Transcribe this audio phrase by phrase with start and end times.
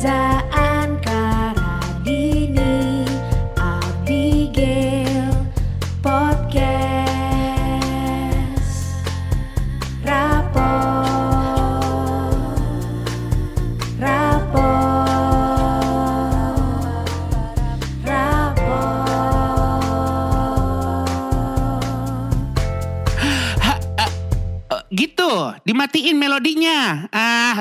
[0.00, 0.29] desire.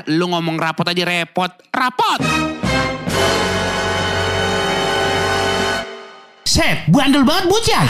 [0.09, 1.53] Lu ngomong rapot aja repot.
[1.69, 2.19] Rapot!
[6.49, 7.85] Set, bandel banget bocah.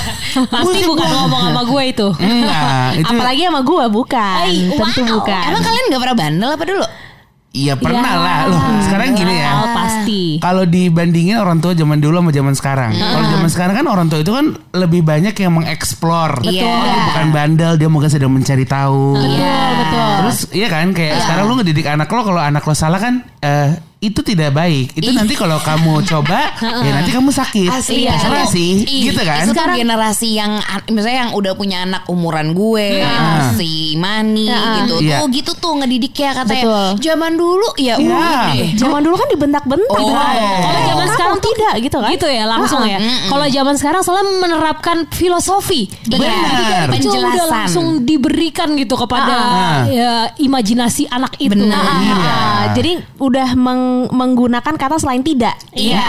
[0.54, 1.16] Pasti Buset, bukan gua.
[1.18, 2.08] ngomong sama gue itu.
[2.22, 4.44] Enggak, itu Apalagi sama gue bukan,
[4.94, 5.42] tentu bukan.
[5.50, 6.86] Emang kalian gak pernah bandel apa dulu?
[7.54, 8.18] Iya pernah Ya.
[8.18, 8.38] lah.
[8.50, 9.50] Loh, sekarang gini ya.
[9.62, 10.42] Oh, pasti.
[10.42, 12.90] Kalau dibandingin orang tua zaman dulu sama zaman sekarang.
[12.92, 16.42] Kalau zaman sekarang kan orang tua itu kan lebih banyak yang mengeksplor.
[16.42, 16.66] Betul.
[16.66, 19.14] Oh, dia bukan bandel, dia mungkin sedang mencari tahu.
[19.14, 20.08] Betul, betul.
[20.18, 23.78] Terus iya kan kayak sekarang lu ngedidik anak lo kalau anak lo salah kan eh,
[24.04, 24.92] itu tidak baik.
[24.92, 27.70] Itu nanti kalau kamu coba ya nanti kamu sakit.
[27.70, 29.44] Asli Terserah sih, Ih, gitu kan?
[29.44, 33.56] Itu kan generasi yang an- misalnya yang udah punya anak umuran gue, Heeh.
[33.56, 35.00] si Mani gitu.
[35.00, 35.18] Iya.
[35.18, 36.64] Tuh gitu tuh ngedidik ya katanya.
[36.64, 36.86] Betul.
[37.00, 38.04] Zaman dulu ya Iya.
[38.04, 38.68] udah deh.
[38.76, 39.96] Zaman dulu kan dibentak-bentak.
[39.96, 40.12] Oh.
[40.12, 42.10] Kalau Kalau zaman sekarang tuh tidak gitu kan?
[42.12, 42.98] Gitu ya langsung ya.
[43.26, 45.88] Kalau zaman sekarang soalnya menerapkan filosofi.
[46.04, 46.90] Benar.
[46.92, 47.48] Kecil udah Penjelasan.
[47.50, 49.80] langsung diberikan gitu kepada Ah.
[49.86, 51.54] ya, imajinasi anak itu.
[51.54, 51.78] Benar.
[51.78, 55.54] Ah, jadi udah meng- menggunakan kata selain tidak.
[55.70, 56.02] Iya.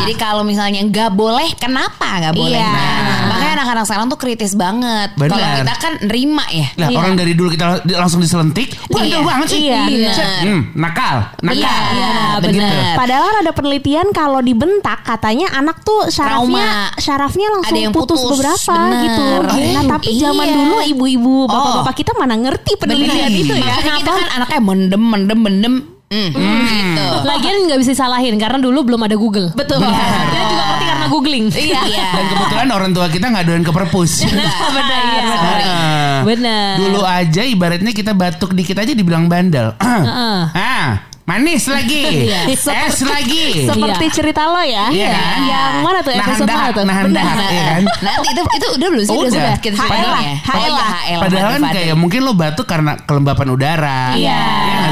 [0.00, 2.56] Jadi kalau misalnya nggak boleh, kenapa nggak boleh?
[2.56, 2.68] Iya.
[2.68, 5.08] Nah, makanya anak-anak sekarang tuh kritis banget.
[5.14, 5.32] Benar.
[5.32, 6.68] Kalau kita kan nerima ya.
[6.76, 6.96] Lah Iya.
[6.96, 9.26] orang dari dulu kita langsung diselentik, bandel Iya.
[9.26, 9.60] banget sih.
[9.66, 10.10] Iya.
[10.10, 11.82] Set, hmm, nakal, nakal.
[11.92, 12.60] Iya, Dan gitu.
[12.62, 12.94] benar.
[12.96, 16.98] Padahal kan ada penelitian kalau dibentak katanya anak tuh syarafnya Trauma.
[16.98, 19.02] syarafnya langsung Ada yang putus, putus, beberapa benar.
[19.02, 19.22] gitu.
[19.26, 19.42] Oh,
[19.76, 20.22] Nah, tapi iya.
[20.26, 21.96] zaman dulu ibu-ibu, bapak-bapak Oh.
[21.96, 23.42] kita mana ngerti penelitian Bener.
[23.42, 23.64] itu ya.
[23.66, 25.74] Makanya kita kan anaknya mendem, mendem, mendem.
[26.06, 27.06] Hmm, gitu.
[27.26, 29.50] Lagian nggak bisa disalahin karena dulu belum ada Google.
[29.58, 29.82] Betul.
[29.82, 31.44] Kita juga ngerti karena googling.
[31.50, 31.82] Iya.
[32.16, 34.22] Dan kebetulan orang tua kita nggak doain ke perpus.
[34.78, 35.22] Benar.
[35.66, 36.18] Ah.
[36.22, 36.72] Benar.
[36.78, 39.74] Dulu aja ibaratnya kita batuk dikit aja dibilang bandel.
[39.82, 40.40] Heeh.
[40.54, 40.90] ah,
[41.26, 42.30] manis lagi.
[42.86, 43.66] Es lagi.
[43.66, 44.88] Seperti cerita lo ya.
[44.88, 45.38] Iya kan?
[45.42, 46.84] Yang mana tuh episode mana tuh?
[46.86, 47.82] nahan dahak, iya kan?
[48.00, 49.10] Nanti itu itu udah belum sih?
[49.10, 49.34] Oh, Udah, udah.
[49.34, 49.54] sudah.
[49.58, 50.36] Kita HL lah, ya.
[50.38, 50.90] HL iya, lah.
[51.26, 54.00] Padahal kan kayak mungkin lo batuk karena kelembapan udara.
[54.14, 54.42] Iya,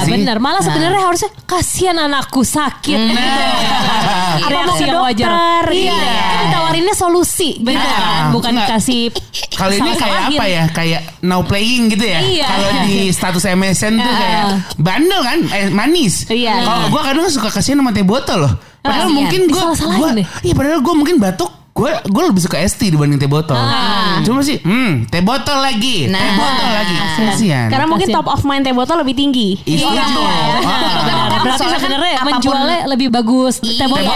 [0.02, 0.12] sih?
[0.12, 0.36] benar.
[0.42, 2.98] Malah sebenarnya harusnya kasihan anakku sakit.
[4.36, 5.28] Iya, Reaksi mau ke yang wajar.
[5.28, 6.22] dokter, Iya, iya.
[6.24, 8.24] kan ditawarinnya solusi, benar Nah, kan?
[8.30, 8.66] Bukan enggak.
[8.68, 9.02] dikasih
[9.54, 10.34] Kalau ini kayak salah-salahin.
[10.34, 10.64] apa ya?
[10.68, 12.20] Kayak now playing gitu ya.
[12.20, 12.46] Iya.
[12.46, 14.44] Kalau di status MSN tuh kayak
[14.76, 16.26] bandel kan, eh, manis.
[16.26, 16.54] Iya.
[16.60, 18.52] Kalau gue kadang suka kasihan sama teh botol loh.
[18.80, 19.62] Padahal mungkin gue,
[20.42, 21.48] iya padahal gue mungkin batuk.
[21.74, 23.58] Gue gue lebih suka es teh dibanding teh botol.
[24.22, 26.38] Cuma sih, hmm, teh botol lagi, teh Nah.
[26.38, 26.94] botol lagi.
[27.26, 27.66] Kasihan.
[27.66, 28.16] Karena mungkin Kasian.
[28.16, 29.58] top of mind teh botol lebih tinggi.
[29.64, 29.90] Iya.
[29.90, 30.06] Benar.
[30.62, 33.90] Kan Berarti soalnya kan sebenarnya apapun- menjualnya lebih bagus teh Iya.
[33.90, 34.06] botol.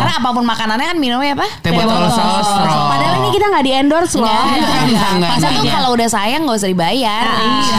[0.00, 1.46] Karena apa pun makanannya kan minumnya apa?
[1.60, 2.48] Teh botol saus.
[2.64, 4.32] Padahal ini kita nggak di endorse loh.
[5.20, 7.24] Masa tuh kalau udah sayang nggak usah dibayar.
[7.28, 7.76] Iya.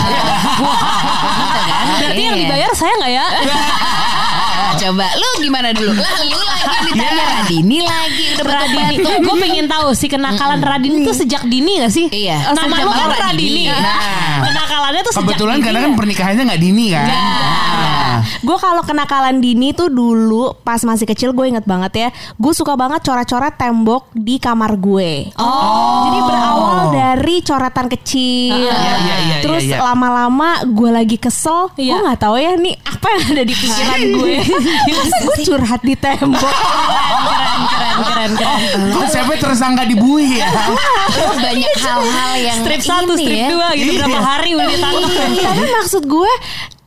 [1.34, 1.86] Gitu kan?
[1.98, 2.44] Berarti yang Iya.
[2.46, 3.26] dibayar saya nggak ya?
[4.88, 5.92] Coba lu gimana dulu?
[5.92, 11.04] Lah lu lagi ditanya Radini lagi udah Radini betul Gue pengen tahu sih kenakalan Radini
[11.04, 12.08] itu sejak dini gak sih?
[12.08, 12.52] Iya.
[12.52, 13.20] Nama Sejak lu kan Radini.
[13.20, 13.64] Radini.
[13.68, 14.40] Nah.
[14.48, 15.84] Kenakalannya tuh sejak Kebetulan dini karena ya?
[15.84, 17.06] kan pernikahannya nggak dini kan.
[17.06, 17.86] Nah.
[18.18, 22.10] Gue kalau kenakalan dini tuh dulu pas masih kecil gue inget banget ya.
[22.34, 25.30] Gue suka banget coret-coret tembok di kamar gue.
[25.36, 26.08] Oh.
[26.08, 28.58] Jadi berawal dari coretan kecil.
[28.58, 29.84] Iya, iya, iya, Terus iya, iya.
[29.84, 31.70] lama-lama gue lagi kesel.
[31.74, 32.02] Gue Iya.
[32.02, 34.38] nggak tahu ya nih apa yang ada di pikiran gue.
[34.88, 36.38] Masa gue curhat di tembok.
[36.38, 38.92] Keren, keren, keren, keren.
[38.92, 40.48] Konsepnya tersangka dibui ya.
[41.36, 43.50] Banyak hal-hal yang Strip satu, strip ya.
[43.50, 44.00] dua gitu Iya.
[44.04, 45.10] berapa hari udah ditangkap.
[45.40, 46.32] Tapi maksud gue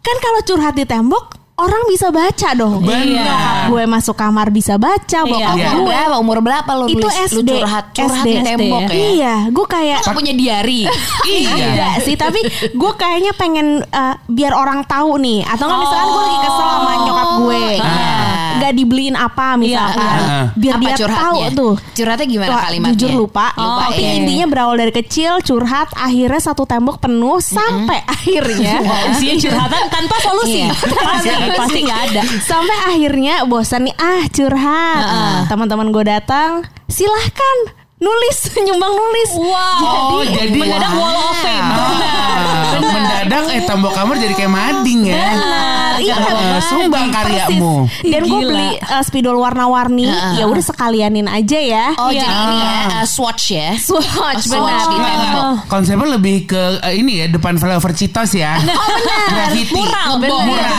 [0.00, 2.80] kan kalau curhat di tembok orang bisa baca dong.
[2.80, 3.06] Benar.
[3.06, 5.18] Nyokap gue masuk kamar bisa baca.
[5.22, 5.68] Bokap Iya.
[5.70, 6.14] Umur gue berapa?
[6.18, 7.50] Umur berapa lu itu nulis lu SD.
[7.52, 8.28] curhat curhat SD.
[8.28, 8.96] di tembok ya?
[8.96, 10.82] Iya, gue kayak Lu punya diary.
[11.30, 11.52] Iya.
[11.54, 12.40] Enggak sih, tapi
[12.72, 15.44] gue kayaknya pengen eh, biar orang tahu nih.
[15.46, 17.64] Atau nggak misalkan gue lagi kesel sama nyokap gue.
[17.80, 18.29] Ah.
[18.58, 20.18] Nggak dibeliin apa misalkan.
[20.18, 20.42] Iya.
[20.56, 21.20] Biar Apa dia curhatnya?
[21.20, 21.74] tahu tuh.
[21.94, 22.96] Curhatnya gimana Wah, kalimatnya?
[22.96, 23.46] Jujur lupa.
[23.54, 24.12] Lupa, tapi iya.
[24.18, 28.74] intinya berawal dari kecil curhat akhirnya satu tembok penuh sampai akhirnya
[29.14, 30.66] Isinya curhatan tanpa solusi.
[30.66, 30.72] Iya.
[31.10, 32.22] Pasti, pasti nggak ada.
[32.44, 35.02] sampai akhirnya bosan nih ah curhat.
[35.50, 39.30] Teman-teman gue datang, silahkan nulis nyumbang nulis.
[39.36, 40.16] Wow.
[40.16, 41.68] Oh, jadi mendadak wall of fame.
[41.70, 45.20] Ah, mendadak eh tembok kamar jadi kayak mading ya.
[45.20, 46.14] Benar, iya.
[46.62, 47.84] Sumbang karyamu.
[48.00, 51.86] Dan gue beli uh, spidol warna-warni, ya udah sekalianin aja ya.
[51.94, 52.24] Oh Iya.
[52.24, 53.68] jadi ini ya uh, swatch ya.
[53.76, 54.08] Swatch,
[54.48, 55.12] Swatch di benar.
[55.20, 55.54] tembok.
[55.68, 58.56] Konsepnya lebih ke eh, ini ya depan flyover Citos ya.
[58.56, 59.28] Oh benar.
[59.30, 59.76] Graffiti.
[59.76, 60.40] Mural, Ngebom.
[60.48, 60.72] benar.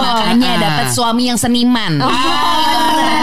[0.00, 2.00] Makanya dapat suami yang seniman.
[2.00, 2.08] Oh.
[2.08, 3.21] Udah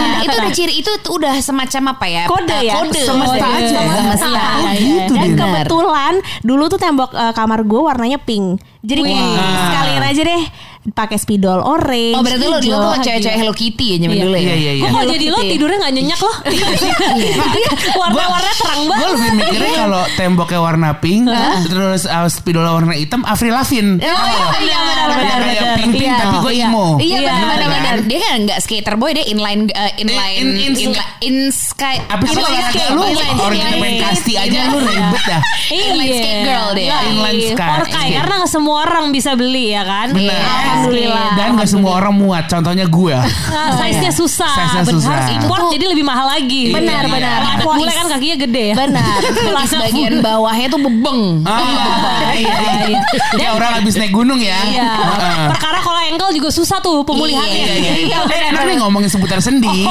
[0.52, 2.24] ciri itu tuh udah semacam apa ya?
[2.26, 2.74] Kode ya?
[2.76, 3.00] Kode.
[3.00, 3.58] Semesta Kode.
[3.58, 3.80] aja?
[4.14, 4.28] Semesta.
[4.60, 5.38] Oh, gitu Dan dia.
[5.38, 8.58] kebetulan dulu tuh tembok eh, kamar gue warnanya pink.
[8.80, 9.12] Jadi Wih.
[9.12, 9.28] kayak
[9.60, 10.42] sekalian aja deh
[10.82, 12.16] pakai spidol orange.
[12.16, 14.24] Oh berarti lo dulu tuh cewek-cewek Hello Kitty ya zaman Iya.
[14.24, 14.40] dulu ya?
[14.40, 14.80] Iya iya iya.
[14.80, 16.36] Kok kalau Hello jadi lo tidurnya gak nyenyak loh
[18.00, 21.22] Warna-warna terang Gue banget lebih mikirnya kalau temboknya warna pink,
[21.66, 24.00] terus uh, spidolnya warna hitam, Avril Lavigne.
[24.00, 24.08] Oh,
[24.56, 25.76] iya benar Kayak benar kayak benar.
[25.76, 26.16] pink pink Iya.
[26.18, 26.66] tapi gue Iya.
[26.66, 26.86] emo.
[26.96, 27.70] Iya Iya, benar benar kan?
[27.70, 27.96] benar.
[28.02, 30.90] Dia kan nggak skater boy, dia inline eh, inline In- in- in,
[31.20, 32.00] in sky.
[32.02, 33.02] Apa sih Inline olahraga lu?
[33.04, 35.40] inline Orang main kasti aja lu ribet dah.
[35.70, 36.68] Inline skate girl.
[36.74, 36.96] Iya.
[37.06, 37.52] Inline.
[37.52, 40.69] Orkai Karena gak semua orang bisa beli ya kan Benar.
[40.70, 41.28] Alhamdulillah.
[41.34, 42.44] Dan gak semua orang muat.
[42.46, 43.16] Contohnya gue.
[43.16, 44.54] Nah, size-nya susah.
[44.54, 45.10] Size-nya susah.
[45.12, 46.70] Harus import jadi lebih mahal lagi.
[46.70, 47.12] Benar, Iya.
[47.12, 47.38] benar.
[47.42, 48.74] Anak bule kan kakinya gede ya.
[48.76, 49.16] Benar.
[49.36, 51.20] Terus bagian bawahnya tuh bebeng.
[51.44, 52.56] Ah, iya,
[52.86, 53.00] iya.
[53.36, 54.58] Ya orang habis naik gunung ya.
[54.64, 54.88] Iya.
[54.88, 55.46] Heeh.
[55.50, 57.54] Perkara kalau ankle juga susah tuh pemulihannya.
[57.54, 58.18] Iya, iya, iya.
[58.26, 59.86] Eh, enak nih ngomongin seputar sendi.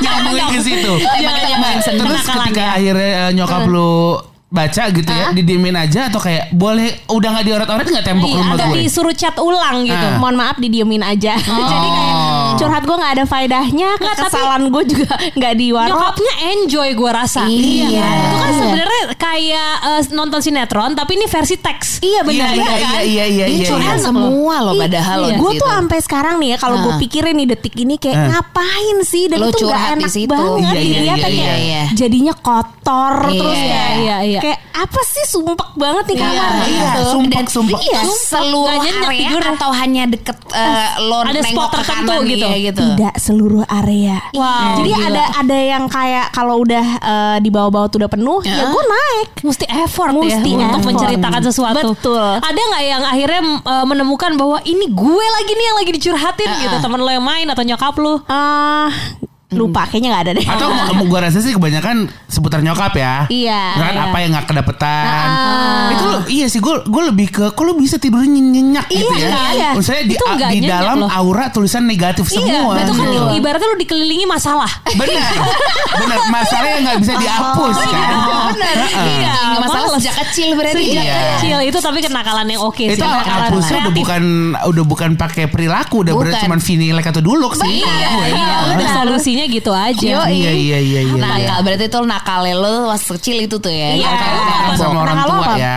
[0.00, 0.92] Nyambungin ke situ.
[1.84, 4.16] Terus ketika akhirnya eh, nyokap lu
[4.50, 8.56] baca gitu ya, didiemin aja atau kayak boleh udah nggak dioret-oret nggak tembok Iya, rumah
[8.58, 8.82] gue?
[8.82, 10.06] disuruh cat ulang gitu.
[10.18, 11.38] Mohon maaf didiemin aja.
[11.70, 12.14] Jadi kayak
[12.56, 15.88] curhat gue nggak ada faedahnya, Nggak, tapi- kesalahan gue juga nggak diwaro.
[15.90, 17.42] Nyokapnya enjoy gue rasa.
[17.44, 18.06] Iya.
[18.06, 22.00] Itu kan sebenarnya kayak eh, nonton sinetron tapi ini versi teks.
[22.00, 22.50] Iya benar.
[22.50, 22.78] Iya, iya, kan?
[22.80, 23.66] iya, iya, iya, iya.
[23.66, 24.02] curhat iya.
[24.02, 26.98] semua loh padahal di Gue tuh sampai sekarang nih ya kalau gue Ah.
[26.98, 28.26] pikirin nih detik ini kayak Ah.
[28.32, 30.28] ngapain sih dan Lo itu nggak curhat di enak situ.
[30.28, 31.82] banget Iya, iya, dilihat iya, iya, iya.
[31.92, 33.36] jadinya kotor Iya.
[33.36, 34.40] terus kayak Iya, iya.
[34.40, 37.02] kayak apa sih sumpek banget nih kamar Iya, gitu.
[37.10, 37.78] sumpek, Dan sumpek.
[37.80, 39.52] Iya, seluruh area tidurnya.
[39.54, 42.46] atau hanya deket eh, lo Ada spot tertentu kanan gitu.
[42.46, 42.82] iya, gitu.
[42.84, 44.16] Tidak seluruh area.
[44.32, 45.06] Wow, Jadi gila.
[45.06, 48.68] ada ada yang kayak kalau udah eh, di bawah-bawah tuh udah penuh, ya Heeh.
[48.68, 49.28] gue naik.
[49.42, 50.88] Mesti effort Mesti ya untuk effort.
[50.88, 51.86] menceritakan sesuatu.
[51.92, 52.28] Betul.
[52.36, 56.76] Ada nggak yang akhirnya eh, menemukan bahwa ini gue lagi nih yang lagi dicurhatin gitu
[56.78, 58.22] temen lo yang main atau nyokap lo?
[58.26, 58.88] Ah,
[59.50, 60.46] lupa kayaknya nggak ada deh.
[60.46, 60.68] Atau
[61.02, 63.26] gue rasa sih kebanyakan seputar nyokap ya.
[63.26, 64.02] Iya, Kan iya.
[64.06, 65.26] apa yang nggak kedapetan.
[65.26, 65.90] Ah.
[65.90, 69.26] Itu lo, iya sih gue gue lebih ke kok lo bisa tidur nyenyak gitu Iya,
[69.26, 69.42] ya.
[69.50, 69.70] iya.
[69.74, 70.14] Maksudnya di,
[70.52, 71.10] di dalam loh.
[71.10, 72.78] aura tulisan negatif semua.
[72.78, 73.26] itu kan gitu.
[73.34, 74.70] ibaratnya lo dikelilingi masalah.
[74.88, 75.34] Benar.
[75.96, 76.18] Benar.
[76.30, 78.12] Masalahnya nggak bisa dihapus kan.
[78.54, 78.74] Benar.
[78.80, 79.18] Heeh.
[79.18, 79.98] Iya, masalah males.
[79.98, 80.78] sejak kecil berarti.
[80.80, 81.18] Sejak Iya.
[81.34, 82.86] kecil itu tapi kenakalan yang oke sih.
[82.88, 84.22] itu Kenakalan hapusnya udah bukan
[84.54, 86.42] udah bukan pakai perilaku udah bener Bukan.
[86.46, 88.26] cuman vinilek atau duluk sih Iya, gue.
[88.28, 88.94] Iya, udah Benar.
[89.40, 90.28] Solusinya gitu aja.
[90.28, 91.54] iya iya iya iya Nakal iya.
[91.60, 93.90] berarti tuh nakalnya lo pas kecil itu tuh ya.
[93.90, 94.04] Iya.
[94.04, 95.54] Yang kayak Nakal sama orang Nakal tua apa?
[95.56, 95.76] ya.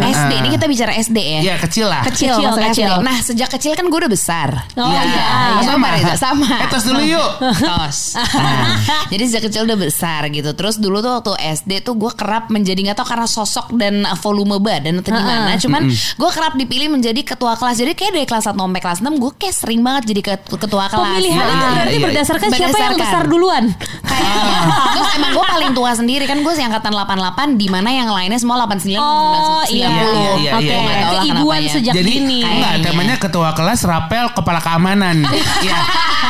[0.00, 1.40] SD ini kita bicara SD ya.
[1.42, 2.92] Iya kecil lah Kecil, Kecil, kecil.
[3.00, 4.48] Nah sejak kecil kan gue udah besar.
[4.76, 5.02] Oh Iya.
[5.02, 5.26] iya.
[5.62, 6.46] Sama, Reza, sama.
[6.56, 7.30] Eh, tos dulu yuk
[7.60, 7.98] Tos.
[8.16, 8.78] Nah,
[9.08, 10.50] jadi sejak kecil udah besar gitu.
[10.52, 14.58] Terus dulu tuh waktu SD tuh gue kerap menjadi nggak tau karena sosok dan volume
[14.58, 15.56] badan atau gimana.
[15.56, 17.76] Cuman gue kerap dipilih menjadi ketua kelas.
[17.76, 20.84] Jadi kayak dari kelas 1 sampai kelas 6 gue kayak sering banget jadi ket- ketua
[20.86, 21.08] kelas.
[21.10, 22.04] Pemilihan Iya, itu iya, berarti iya.
[22.04, 22.92] berdasarkan siapa yang.
[23.00, 23.64] Besar duluan.
[24.02, 24.58] Kayaknya.
[24.90, 27.16] Terus emang gue paling tua sendiri kan gue sih angkatan 88
[27.54, 29.72] di mana yang lainnya semua 89 Oh 90.
[29.72, 29.88] iya.
[29.88, 30.66] Iya, iya, iya, Oke.
[30.66, 31.06] iya.
[31.10, 31.70] Keibuan kenapanya.
[31.70, 32.40] sejak jadi dini.
[32.42, 35.16] enggak temanya ketua kelas rapel kepala keamanan
[35.64, 35.78] Iya.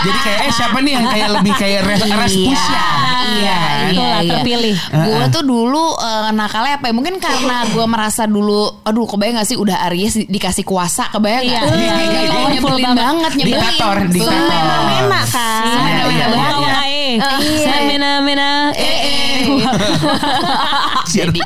[0.01, 2.83] jadi kayak eh siapa nih yang kayak lebih kayak res Rasputia
[3.31, 3.59] Iya,
[3.91, 4.75] Itulah terpilih.
[4.91, 6.93] Gue tuh dulu eh, nakalnya apa ya?
[6.93, 11.45] Mungkin karena gue merasa dulu, aduh kebayang gak sih udah Aries di- dikasih kuasa, kebayang
[11.45, 11.53] Iya.
[11.53, 11.63] gak?
[11.63, 12.49] Iya, iya, iya, iya.
[12.51, 13.55] nyebelin banget, nyebelin.
[13.61, 14.35] Diktator, diktator.
[14.35, 15.65] Semena-mena kan.
[15.65, 16.27] Iya, iya,
[16.61, 16.93] iya, Bawa iya.
[16.93, 17.15] eh.
[17.41, 17.75] Iya.
[17.89, 19.49] Mena mena eh eh.
[21.11, 21.41] Jadi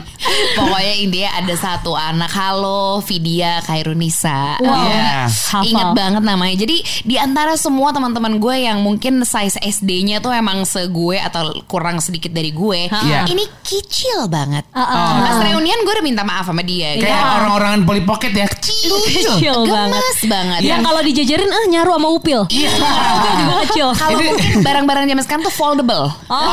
[0.55, 4.59] pokoknya intinya ada satu anak halo Vidya Kairunisa.
[4.59, 4.85] Wow.
[4.85, 5.25] Iya.
[5.25, 5.63] Hafal.
[5.65, 6.57] Ingat banget namanya.
[6.57, 11.99] Jadi di antara semua teman-teman gue yang mungkin size SD-nya tuh emang segue atau kurang
[11.99, 13.25] sedikit dari gue, Iya.
[13.27, 14.67] ini kecil banget.
[14.71, 16.97] Ah, Pas reunian gue udah minta maaf sama dia.
[16.97, 20.01] kayak orang-orangan Polly Pocket ya kecil Kecil banget.
[20.01, 20.61] Gemes banget.
[20.63, 22.41] Yang kalau dijajarin eh nyaru sama upil.
[22.49, 22.71] Iya.
[23.15, 23.89] Upil juga kecil.
[23.95, 26.07] Kalau Ini- mungkin barang-barang zaman sekarang tuh foldable.
[26.27, 26.45] Oh,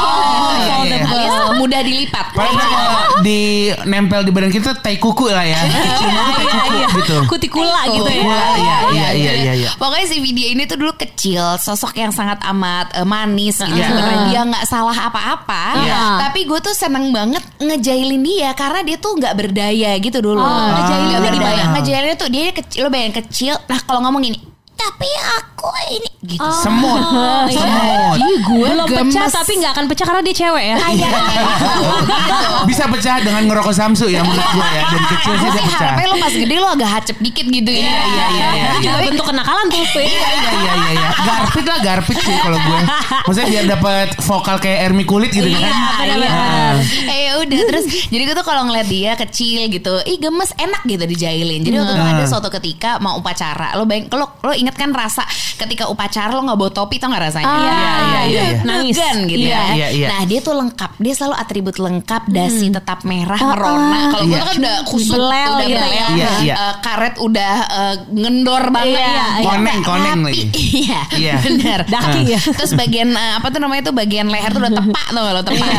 [0.54, 0.72] iya, iya.
[0.72, 1.10] foldable.
[1.12, 2.26] Alias mudah dilipat.
[2.32, 6.70] Padahal kalau di nempel di badan kita tai kuku lah ya kecilnya tuh tai kuku
[6.72, 6.88] Iya.
[6.92, 8.22] gitu Kutikula gitu ya.
[8.22, 9.70] Iya, iya, iya, iya, iya.
[9.76, 13.70] Pokoknya si video ini tuh dulu kecil, sosok yang sangat amat eh, manis gitu.
[13.72, 13.88] Iya.
[13.88, 16.02] Sebenarnya dia nggak salah apa-apa, Iya.
[16.20, 20.40] tapi gue tuh seneng banget ngejailin dia karena dia tuh nggak berdaya gitu dulu.
[20.40, 21.28] Oh, gimana?
[21.32, 21.64] gimana?
[21.76, 23.54] Ngejailinnya tuh dia kecil, lo bayangin kecil.
[23.68, 24.38] Nah kalau ngomong ini,
[24.82, 26.50] tapi aku ini gitu.
[26.58, 27.02] Semut.
[27.48, 28.18] Semut.
[28.18, 29.34] Ih, gue Belum pecah gemes.
[29.34, 30.76] tapi nggak akan pecah karena dia cewek ya.
[32.70, 34.84] Bisa pecah dengan ngerokok Samsu ya menurut gue ya.
[34.88, 35.80] Dari kecil sih dia pecah.
[35.92, 37.82] harapnya lo pas gede lo agak hacep dikit gitu ya.
[37.82, 38.70] Iya iya iya.
[38.80, 39.82] Juga bentuk kenakalan tuh.
[39.98, 41.10] Iya iya iya iya.
[41.22, 42.80] Garpit lah garpit sih kalau gue.
[43.26, 45.62] Maksudnya biar dapat vokal kayak Ermi kulit gitu kan.
[46.02, 46.76] benar-benar.
[47.08, 50.82] Eh ya udah terus jadi gue tuh kalau ngeliat dia kecil gitu, ih gemes enak
[50.84, 51.62] gitu dijailin.
[51.62, 52.14] Jadi waktu Hmm.
[52.14, 55.24] ada suatu ketika mau upacara, lo bayang, lo lo inget kan rasa
[55.56, 57.48] ketika upacara lo nggak bawa topi tau nggak rasanya?
[57.48, 58.42] Iya, iya, iya, iya.
[58.62, 58.96] Nangis.
[58.96, 59.56] Nangis gitu Iya.
[59.56, 59.64] ya.
[59.72, 60.08] Iya, iya.
[60.10, 64.00] Nah dia tuh lengkap, dia selalu atribut lengkap, dasi tetap merah, merona.
[64.10, 64.38] Kalau gue Iya.
[64.38, 66.06] tuh kan udah kusut, Belel udah gitu belel, ya.
[66.12, 66.56] Iya, iya.
[66.56, 68.98] Eh, karet udah eh, ngendor banget.
[68.98, 69.46] Iya, iya.
[69.46, 70.28] Koneng, koneng Rapi.
[70.28, 70.44] lagi.
[70.82, 71.34] Iya, Iya.
[71.42, 71.80] benar.
[71.94, 72.40] Daki ya.
[72.58, 75.70] Terus bagian eh, apa tuh namanya tuh bagian leher tuh udah tepak tuh kalau tepak.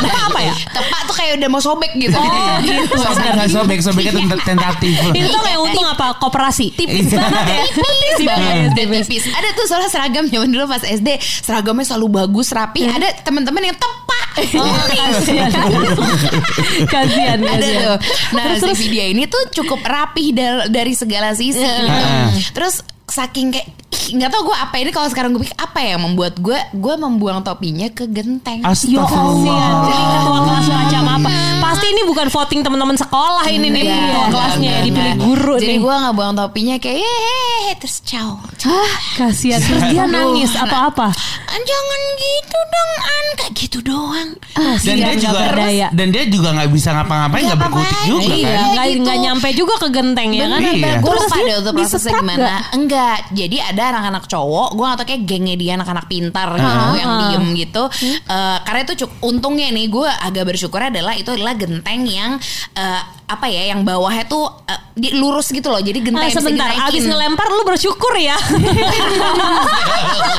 [0.00, 0.54] Tepak apa ya?
[0.70, 2.16] Tepak tuh kayak udah mau sobek gitu.
[2.16, 2.94] Oh, gitu.
[2.96, 4.94] Sobek nggak sobek, sobeknya tent- tentatif.
[5.10, 6.06] Itu tuh kayak untung apa?
[6.16, 6.72] Koperasi.
[6.72, 7.18] Tipis Iya.
[7.20, 7.60] banget ya.
[7.82, 9.06] Tipis banget Tipis, dan tipis.
[9.06, 9.24] tipis.
[9.30, 12.84] Ada tuh soalnya seragam zaman dulu pas SD seragamnya selalu bagus rapi.
[12.84, 14.18] Ada teman-teman yang tepak.
[14.56, 15.50] Oh, kasihan.
[16.86, 17.76] kasihan, ada kasihan.
[17.82, 17.96] tuh.
[18.32, 20.32] Nah Terus, si video ini tuh cukup rapih
[20.68, 21.60] dari segala sisi.
[21.60, 22.06] gitu.
[22.52, 26.02] Terus saking kayak nggak tau gue apa ini kalau sekarang gue pikir apa ya yang
[26.02, 28.62] membuat gue gue membuang topinya ke genteng.
[28.62, 29.02] Ya kasihan.
[29.02, 29.66] Astagfirullah.
[29.82, 31.30] Jadi ketua kelas macam apa?
[31.70, 35.24] Pasti ini bukan voting teman-teman sekolah ini nih ketua enggak, kelasnya enggak, dipilih enggak.
[35.24, 38.32] guru Jadi gue nggak buang topinya kayak hehehe terus ciao.
[38.60, 39.60] Hah, kasihan.
[39.60, 41.08] Terus dia nangis apa-apa.
[41.10, 44.30] "Ah, Jangan gitu dong An Kayak gitu doang
[44.80, 45.88] Dan dia juga nggak berdaya.
[45.90, 48.66] dan dia juga nggak bisa ngapa-ngapain, nggak berkutik juga Iya, kan.
[48.70, 49.00] nggak gitu.
[49.00, 50.60] nggak nyampe juga ke genteng ya kan?
[50.60, 50.92] Iya.
[50.98, 52.60] Gue Terus lupa deh itu prosesnya gimana nggak?
[52.74, 57.12] Enggak Jadi ada anak-anak cowok Gue gak tau kayak gengnya dia anak-anak pintar gitu Yang
[57.22, 57.82] diem gitu
[58.26, 62.40] Eh, Karena itu Untungnya nih Gue agak bersyukur adalah Itu adalah genteng yang
[62.74, 66.34] eh, Apa ya Yang bawahnya tuh eh, di- Lurus gitu loh Jadi genteng Ah, yang
[66.34, 68.34] bisa sebentar, abis ngelempar lu bersyukur ya.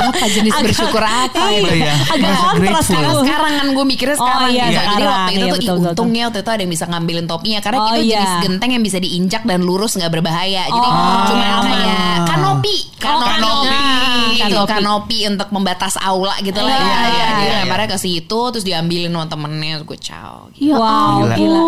[0.01, 2.95] Apa jenis Agak- bersyukur apa Iya, itu Iya, agak kontras kan.
[2.97, 4.71] Karena sekarang kan gue mikirnya Oh, sekarang iya, gitu.
[4.71, 5.07] Jadi sekarang.
[5.07, 7.77] waktu itu Iya, tuh betul, betul, untungnya waktu itu ada yang bisa ngambilin topinya karena
[7.77, 8.13] Oh, itu iya.
[8.13, 10.63] jenis genteng yang bisa diinjak dan lurus nggak berbahaya.
[10.65, 11.63] Jadi Oh, cuma aman.
[11.63, 13.79] kayak kanopi, kanopi, kanopi.
[14.33, 14.71] gitu, Kanopi.
[14.71, 16.71] kanopi untuk membatas aula gitu lah.
[16.71, 17.01] Iya, ya.
[17.07, 17.53] iya, Jadi iya.
[17.61, 20.33] lemparnya ke situ terus diambilin sama temennya gue caw.
[20.51, 20.65] Gitu.
[20.67, 21.61] Ya Wow, Gila.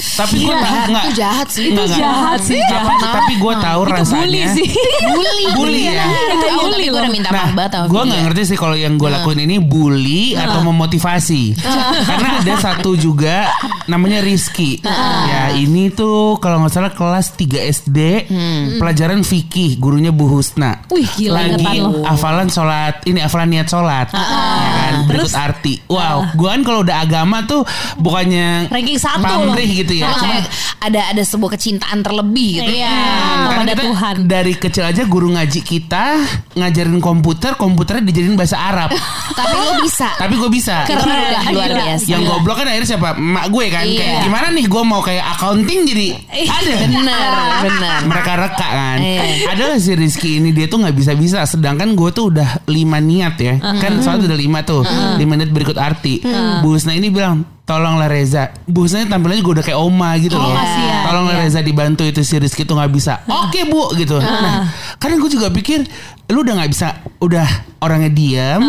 [0.00, 1.68] Tapi gue Jahat, itu jahat sih.
[1.68, 4.20] Itu jahat sih, Tapi- gue tahu Itu rasanya.
[4.22, 4.68] bully sih.
[5.04, 6.04] Bully, Bully ya?
[6.06, 8.06] Itu Itu bully gue udah minta Nah, maaf banget gue dia.
[8.06, 11.42] nggak ngerti sih kalau yang gue lakuin ini bully atau memotivasi.
[12.04, 13.50] Karena ada satu juga
[13.86, 14.80] namanya Rizky.
[15.24, 17.98] Ya ini tuh kalau nggak salah kelas 3 SD,
[18.76, 20.80] pelajaran fikih, gurunya Bu Husna.
[20.88, 24.22] Wih, gila Lagi hafalan sholat, ini hafalan niat sholat, ya
[24.70, 25.74] kan, berikut arti.
[25.86, 27.62] Wow, gue kan kalau udah agama tuh
[27.98, 30.10] bukannya Ranking satu pamrih gitu ya.
[30.10, 30.44] Cuma kayak
[30.84, 32.72] ada ada sebuah kecintaan terlebih gitu.
[32.76, 32.92] Iya.
[33.44, 34.14] karena pada kita Tuhan.
[34.28, 36.04] dari kecil aja guru ngaji kita
[36.54, 38.90] ngajarin komputer, komputernya dijadiin bahasa Arab.
[39.38, 40.08] Tapi lo bisa.
[40.14, 40.76] Tapi gue bisa.
[40.84, 42.06] Keren, luar biasa.
[42.06, 43.08] Yang goblok kan akhirnya siapa?
[43.16, 43.84] Emak gue kan.
[43.84, 43.98] Iya.
[43.98, 46.08] Kayak gimana nih gue mau kayak accounting jadi
[46.44, 46.74] ada.
[46.84, 47.30] Bener,
[47.64, 48.00] bener.
[48.06, 48.98] Mereka reka kan.
[49.00, 49.22] Iya.
[49.56, 51.42] Ada si Rizky ini dia tuh nggak bisa-bisa.
[51.48, 53.54] Sedangkan gue tuh udah lima niat ya.
[53.58, 54.84] Kan soalnya udah lima tuh.
[55.16, 56.20] Lima niat berikut arti.
[56.62, 58.52] Bu Husna ini bilang tolonglah Reza.
[58.64, 60.52] Bu Husna ini tampilannya juga udah kayak oma gitu loh.
[60.52, 61.02] kasihan.
[61.04, 63.24] Tolonglah Reza dibantu itu si Rizky tuh nggak bisa.
[63.24, 64.20] Oke bu gitu.
[64.20, 65.80] Nah, karena gue juga pikir
[66.28, 67.44] lu udah nggak bisa, udah
[67.78, 68.62] orangnya diam,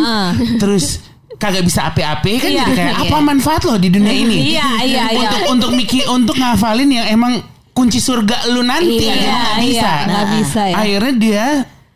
[0.58, 1.00] terus
[1.36, 2.64] kagak bisa ape-ape kan Iya.
[2.64, 3.08] jadi kayak Iya.
[3.08, 4.56] apa manfaat lo di dunia ini?
[4.56, 5.20] Iya, iya, iya.
[5.20, 9.60] Untuk untuk mikir untuk ngafalin yang emang kunci surga lu nanti Iya, gitu, nggak iya,
[9.60, 9.92] bisa.
[10.08, 10.76] nggak bisa ya.
[10.80, 11.46] Akhirnya dia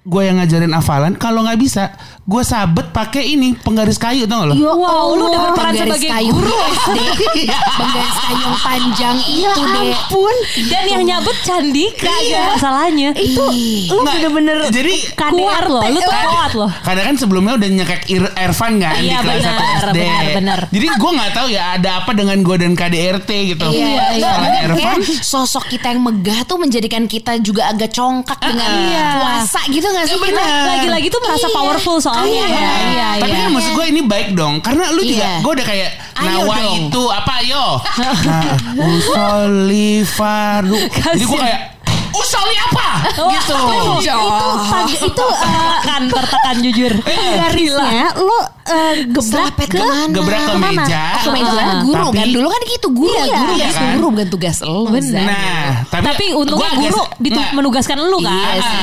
[0.02, 1.92] gue yang ngajarin hafalan kalau nggak bisa
[2.24, 4.56] gue sabet pakai ini penggaris kayu tau gak lo?
[4.56, 6.98] Ya Wow, lu udah berperan Penggaris sebagai kayu guru SD.
[7.50, 9.90] Penggaris kayu yang panjang Ya itu deh.
[9.92, 10.36] ampun.
[10.70, 12.44] dan yang nyabut Candika Iya.
[12.54, 13.10] masalahnya.
[13.14, 16.72] Itu lu Nggak, bener-bener jadi KDR loh, lu tuh kuat loh.
[16.80, 19.98] Karena kan sebelumnya udah nyekek Ir- Ervan kan di Iya, kelas benar, 1 SD.
[19.98, 20.60] benar, benar.
[20.70, 23.66] Jadi gue nggak tahu ya ada apa dengan gue dan KDRT gitu.
[23.68, 24.32] Iya, iya.
[24.32, 24.78] Salahnya Ervan.
[25.02, 29.06] Kayak sosok kita yang megah tuh menjadikan kita juga agak congkak dengan Iya.
[29.18, 30.18] puasa gitu gak sih?
[30.20, 31.56] Kita Lagi-lagi tuh merasa Iya.
[31.56, 32.28] powerful soalnya.
[32.28, 32.72] Iya, ya.
[32.88, 33.40] iya, Tapi iya.
[33.40, 35.34] kan maksud gue ini baik dong Karena lu juga Iya.
[35.40, 37.66] Gue udah kayak Nawa itu apa ayo
[38.28, 38.44] Nah
[38.90, 40.76] Usoli faru
[41.10, 41.62] Jadi gue kayak
[42.10, 46.94] Usoli apa Gitu Itu tag- itu eh, kan tertekan jujur.
[47.00, 47.32] Iya.
[47.42, 48.40] garisnya lo
[48.70, 50.12] eh, gebrak ke ke mana?
[50.12, 50.70] Gebrak ke Ke mana?
[50.80, 51.04] meja.
[51.18, 53.92] Ke meja Ah, guru tapi- kan dulu kan gitu guru Iya, guru iya tugas kan?
[53.92, 55.24] guru bukan tugas lo Zan.
[55.24, 57.52] Nah, tapi, Tapi untungnya agak- guru ditu- nggak.
[57.54, 58.32] menugaskan lu kan.
[58.32, 58.80] Iya Ah, sih.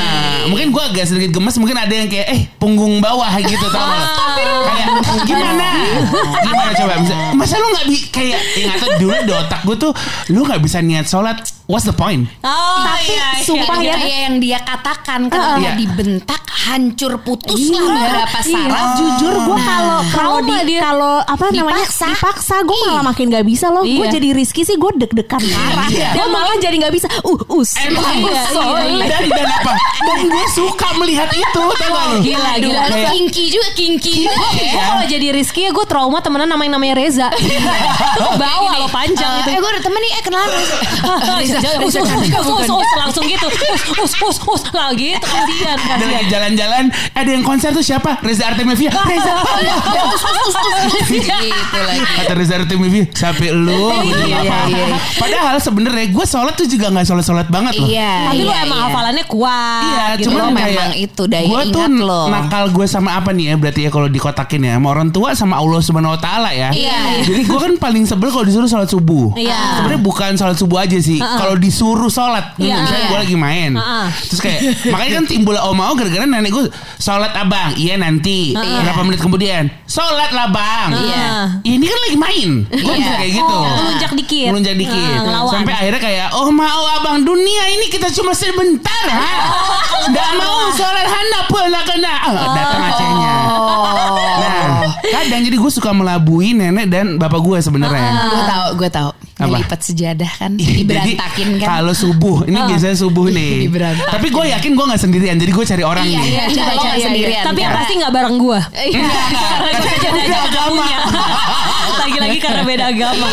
[0.46, 4.06] mungkin gue agak sedikit gemes mungkin ada yang kayak eh punggung bawah gitu tau gak?
[4.66, 4.86] kayak
[5.24, 5.68] gimana
[6.40, 6.94] gimana coba
[7.34, 9.92] masa lu nggak bi kayak yang atau dulu di otak gue tuh
[10.28, 13.42] lu nggak bisa niat sholat what's the point Oh, Tapi iya, iya.
[13.42, 13.96] sumpah Kayak- ya.
[13.98, 15.72] kayak yang dia katakan ketika Iya.
[15.74, 18.52] dibentak hancur putus Iya, lah beberapa iya.
[18.54, 22.06] saraf Jujur gue kalau kalau di kalau apa namanya Dipaksa.
[22.08, 23.82] dipaksa gue malah makin gak bisa loh.
[23.82, 24.14] Gue Iya.
[24.16, 25.86] jadi Rizky sih gue deg-degan parah.
[25.88, 26.08] Iya.
[26.12, 27.06] Gue malah jadi gak bisa.
[27.22, 27.76] Uh us.
[27.78, 28.88] Emang uh, iya, sorry.
[28.92, 31.74] iya, dan dan apa dan gue suka melihat itu lu
[32.18, 32.82] Gila, gila.
[33.08, 34.82] kinky juga kinky Gue ya.
[34.82, 37.28] kalau jadi Rizky ya gue trauma temenan nama yang namanya Reza.
[38.40, 39.50] Bawa lo panjang Eh, itu.
[39.50, 40.50] eh gue ada temen nih eh kenalan
[41.40, 41.58] Reza.
[41.78, 42.08] Us, us,
[42.68, 43.46] us, langsung gitu.
[43.46, 45.20] Us, us, us, us, lah gitu.
[45.20, 46.24] Kasihan, ada lagi kasihan.
[46.28, 49.32] jalan-jalan ada yang konser tuh siapa Reza Artemisia Reza
[51.06, 52.02] gitu lagi.
[52.16, 54.86] kata Reza Artemisia sampai lu Iya, iya, iya.
[55.16, 58.14] padahal sebenarnya gue sholat tuh juga nggak sholat sholat banget loh Iya.
[58.28, 58.86] Tapi lu iya, emang iya.
[58.88, 59.82] hafalannya kuat.
[59.82, 60.26] Iya, gitu.
[60.28, 62.22] cuman kayak memang itu daya gua tuh ingat lo.
[62.28, 65.54] nakal gue sama apa nih ya berarti ya kalau dikotakin ya sama orang tua sama
[65.56, 66.70] Allah Subhanahu Wa Taala ya.
[66.72, 67.22] Iya.
[67.24, 69.32] Jadi gue kan paling sebel kalau disuruh sholat subuh.
[69.34, 69.80] Iya.
[69.80, 71.18] Sebenarnya bukan sholat subuh aja sih.
[71.18, 72.76] Kalau disuruh sholat, Iya.
[72.82, 73.70] misalnya gue lagi main,
[74.28, 76.64] terus kayak makanya kan timbul oh mau gara-gara nenek gue
[76.96, 79.55] sholat abang, iya nanti berapa menit kemudian
[79.86, 80.88] sholat lah bang.
[80.92, 81.26] Iya.
[81.62, 82.96] Ini kan lagi main, gue Iya.
[82.96, 83.56] bisa kayak gitu.
[83.56, 84.46] Oh, melunjak dikit.
[84.50, 85.18] Melunjak dikit.
[85.22, 85.52] Ngelawan.
[85.52, 89.32] Sampai akhirnya kayak oh mau abang dunia ini kita cuma sebentar ha.
[90.06, 92.14] Nggak mau sholat hana pula kena.
[92.18, 93.34] Ah, datang acehnya.
[95.18, 98.10] Kadang jadi gue suka melabui nenek dan bapak gue sebenarnya.
[98.26, 99.10] Gue tahu, gue tahu.
[99.36, 101.68] Ngelipat sejadah kan, Ih, diberantakin jadi, kan.
[101.76, 103.68] Kalau subuh, ini biasanya subuh nih.
[104.16, 106.24] Tapi gue yakin gue nggak sendirian, jadi gue cari orang Iya, nih.
[106.26, 107.44] iya, coba Iya, cari iya, sendirian.
[107.44, 108.58] Tapi yang Karena- pasti nggak bareng gue.
[108.88, 109.04] Iya.
[109.76, 110.86] Karena beda agama.
[111.96, 113.28] Lagi-lagi karena beda agama.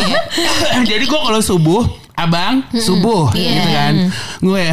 [0.83, 1.81] jadi gue kalau subuh
[2.13, 3.49] Abang subuh Iya.
[3.49, 3.93] gitu kan
[4.37, 4.63] Gue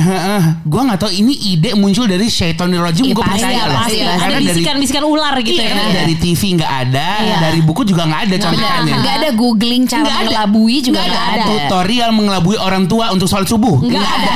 [0.63, 3.97] Gue gak tahu ini ide muncul dari syaitonir rajim Iya, Gue percaya loh pasti.
[3.99, 5.69] Ada Karena dari bisikan-bisikan ular gitu Iya, ya.
[5.73, 7.09] karena dari TV nggak ada,
[7.41, 8.95] dari buku juga nggak ada contekannya.
[8.95, 10.21] Nggak ada googling cara Nggak ada.
[10.21, 11.41] mengelabui juga Nggak nggak ada.
[11.41, 11.49] ada.
[11.49, 13.77] Tutorial mengelabui orang tua untuk sholat subuh.
[13.81, 14.31] Nggak ada.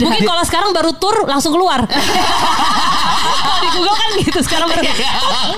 [0.00, 1.84] Mungkin kalau sekarang baru tur langsung keluar.
[3.38, 4.82] Kalau di Google kan gitu sekarang baru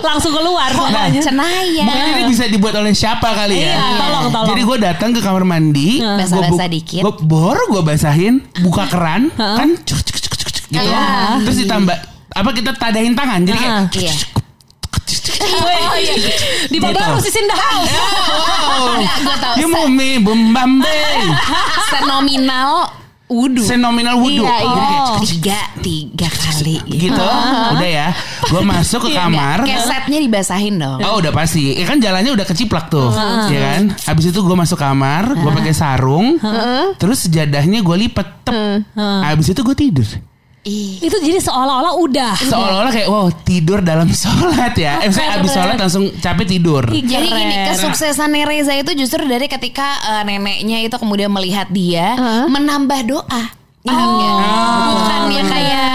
[0.02, 0.70] langsung keluar.
[0.70, 1.84] Nah, Cenaya.
[1.84, 3.72] Mungkin ini bisa dibuat oleh siapa kali ya?
[3.72, 4.48] Iya, tolong, tolong.
[4.48, 6.16] Jadi gue datang ke kamar mandi, Nah.
[6.20, 7.02] gua Basah-basah dikit.
[7.02, 10.82] gua bor gue basahin, buka keran, kan cuk, cuk, cuk, cuk, cuk, gitu.
[10.82, 11.40] Iya.
[11.42, 11.96] Terus ditambah
[12.30, 13.74] apa kita tadahin tangan, jadi kayak.
[13.92, 14.14] Iya.
[15.40, 16.14] Oh, iya.
[16.68, 17.00] Di bawah Gitu.
[17.02, 17.90] harus the house.
[17.90, 19.54] Oh, Gue tahu.
[19.56, 20.84] you me bumbambe,
[21.88, 22.92] Senominal
[23.30, 23.62] wudhu.
[23.62, 24.42] senominal wudhu.
[24.42, 24.74] Iya, iya.
[24.74, 26.76] kayak Tiga, tiga kali.
[26.90, 27.24] gitu,
[27.72, 28.08] udah ya.
[28.50, 29.62] Gue masuk ke kamar.
[29.62, 30.98] Kesetnya dibasahin dong.
[31.00, 33.14] Oh udah pasti, ya kan jalannya udah keciplak tuh,
[33.48, 33.94] ya kan.
[33.94, 36.36] Habis itu gue masuk kamar, gue pakai sarung,
[36.98, 38.54] terus sejadahnya gue lipet, tep.
[38.98, 40.08] Habis itu gue tidur.
[40.60, 41.00] Ih.
[41.00, 42.34] Itu jadi seolah-olah udah.
[42.36, 45.00] Seolah-olah kayak wow tidur dalam sholat ya.
[45.00, 46.84] Eh, saya habis sholat langsung capek tidur.
[46.92, 47.40] Ih, Jadi Keren.
[47.40, 52.12] gini kesuksesan Reza itu justru dari ketika eh, neneknya itu kemudian melihat dia
[52.48, 53.59] menambah doa.
[53.80, 54.36] Ingat nggak?
[54.90, 55.88] Bukan dia kayak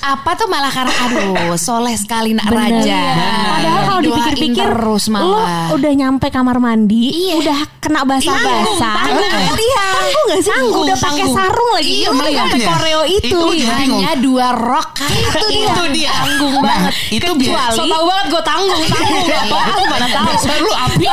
[0.00, 2.82] apa tuh malah karena aduh soleh sekali nak Bener.
[2.82, 3.02] raja.
[3.48, 5.70] Padahal kalau dipikir-pikir terus lo malah.
[5.70, 7.34] udah nyampe kamar mandi, Iya.
[7.38, 9.06] udah kena basah-basah.
[9.06, 9.84] Iya.
[9.86, 10.50] Tanggung gak sih?
[10.50, 11.92] Tanggung, udah pakai sarung lagi.
[11.94, 12.66] Iya, udah makanya.
[12.66, 13.28] koreo itu.
[13.28, 13.70] Itu dia.
[13.70, 15.68] Hanya dua rok Itu dia.
[15.68, 16.10] Itu dia.
[16.16, 16.92] Tanggung Nah, banget.
[17.12, 19.26] itu biar So tau banget gue tanggung, tanggung.
[19.28, 20.26] Apaan mana tahu.
[20.28, 21.04] Dasar lu api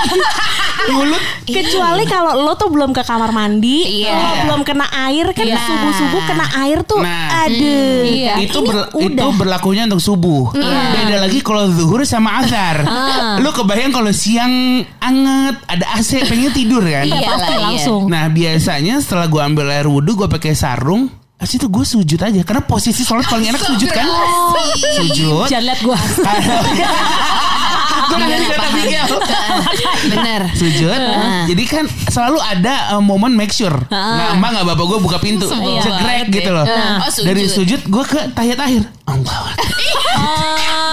[0.96, 1.24] mulut.
[1.46, 4.16] Kecuali kalau lo tuh belum ke kamar mandi, Iya.
[4.16, 5.62] lo belum kena air kan Iya.
[6.16, 7.44] Subuh-subuh kena air tuh Nah.
[7.46, 8.02] aduh.
[8.06, 8.34] Iya.
[8.40, 9.36] itu ber- itu udah.
[9.36, 10.56] berlakunya untuk subuh.
[10.56, 12.88] Beda lagi kalau zuhur sama azhar.
[12.88, 13.36] Ah.
[13.38, 14.52] Lu kebayang kalau siang
[14.98, 17.04] anget, ada AC, pengen tidur kan?
[17.06, 17.60] Iya, pasti iya.
[17.60, 18.02] langsung.
[18.08, 22.42] Nah biasanya setelah gue ambil air wudhu gue pakai sarung Habis itu gue sujud aja
[22.48, 24.08] Karena posisi sholat paling enak sujud kan
[24.96, 25.98] Sujud Jangan liat gue.
[28.06, 29.08] Gue nanya kata Miguel
[30.12, 30.42] Bener.
[30.54, 31.00] Sujud.
[31.50, 33.76] Jadi kan selalu ada uh, momen make sure.
[33.90, 35.48] Nggak emak nggak bapak gue buka pintu.
[35.50, 36.66] Cegrek gitu loh.
[36.66, 37.26] Oh, sujud.
[37.28, 39.54] Dari sujud gue ke tahiyat akhir Allah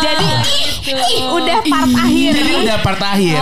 [0.02, 0.28] Jadi
[1.32, 2.30] udah part akhir.
[2.36, 3.38] Jadi udah part akhir.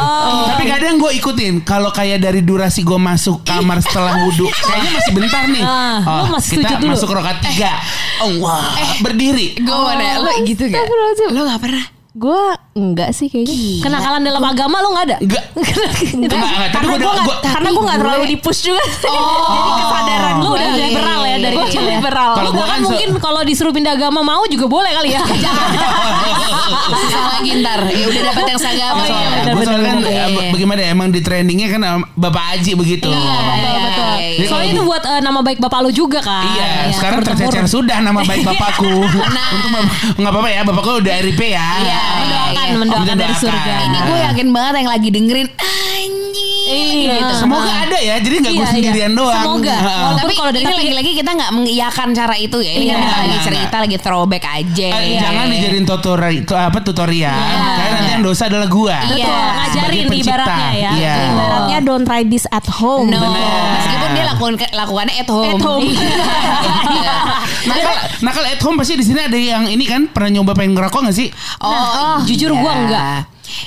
[0.55, 1.55] Tapi kadang gue ikutin.
[1.67, 5.65] Kalau kayak dari durasi gue masuk kamar setelah wudhu Kayaknya masih bentar nih.
[5.65, 5.99] Ah,
[6.31, 7.73] Oh kita masuk rokat tiga.
[8.21, 9.57] Allah Berdiri.
[9.59, 10.85] Gue mau nanya, lo gitu gak?
[11.33, 12.00] Lo gak pernah?
[12.13, 12.43] Gue
[12.73, 13.55] enggak sih kayaknya.
[13.81, 15.17] Kenakalan dalam agama lo gak ada?
[15.17, 15.45] Enggak
[16.17, 16.69] Enggak, enggak.
[16.69, 18.83] Tapi Karena gue gue gak, gua- karena gue gak terlalu di push juga.
[18.83, 19.19] Jadi
[19.79, 21.91] kesadaran Lu udah liberal ya dari Gue kecil ya?
[21.95, 22.31] liberal.
[22.35, 25.23] Kalau Gua gua kan kan mungkin kalau disuruh pindah agama mau juga boleh kali ya.
[27.01, 27.81] Susah lagi pintar.
[27.87, 29.53] Ya udah dapat yang seagama Oh, iya, soalnya.
[29.53, 33.07] Gue kan eh, bagaimana ya, emang di trendingnya kan eh, Bapak Aji begitu.
[33.07, 34.00] Iya, Betul, betul.
[34.21, 34.75] Iya, Soalnya iya.
[34.75, 36.45] itu buat eh, nama baik bapak lu juga kan.
[36.47, 38.87] Iya, Iya, sekarang tercecer sudah nama baik bapakku.
[39.55, 41.69] Untung bap- nggak apa-apa ya, bapakku udah RIP ya.
[41.81, 42.77] Iya, Mendoakan, iya.
[42.77, 43.75] mendoakan dari surga.
[43.81, 45.49] Ini gue yakin banget yang lagi dengerin
[46.71, 47.15] Iya.
[47.19, 47.35] gitu.
[47.37, 49.19] Semoga ada ya, jadi nggak gue Iya, sendirian iya.
[49.19, 49.43] doang.
[49.43, 49.75] Semoga.
[49.77, 52.73] Walaupun Tapi kalau dari ini lagi-lagi kita nggak mengiyakan cara itu ya.
[52.73, 52.93] Ini Iya.
[52.93, 54.89] kan kita lagi Nggak, cerita, lagi throwback aja.
[54.91, 55.21] Eh, Iya.
[55.21, 58.97] jangan dijadiin tutorial itu apa tutorial karena nanti yang dosa adalah gua.
[59.03, 59.27] Iya.
[59.27, 60.31] Betul, ngajarin pencipta.
[60.31, 60.91] ibaratnya ya.
[60.93, 61.15] Iya.
[61.29, 63.09] Ibaratnya don't try this at home.
[63.09, 63.65] No, Bener.
[63.75, 65.51] meskipun dia lakukan lakukannya at home.
[65.51, 65.85] At home.
[66.91, 67.15] Iya.
[67.71, 71.01] Nakal, nakal at home pasti di sini ada yang ini kan pernah nyoba pengen ngerokok
[71.07, 71.29] gak sih?
[71.61, 72.59] Oh, jujur iya.
[72.59, 73.21] gua enggak.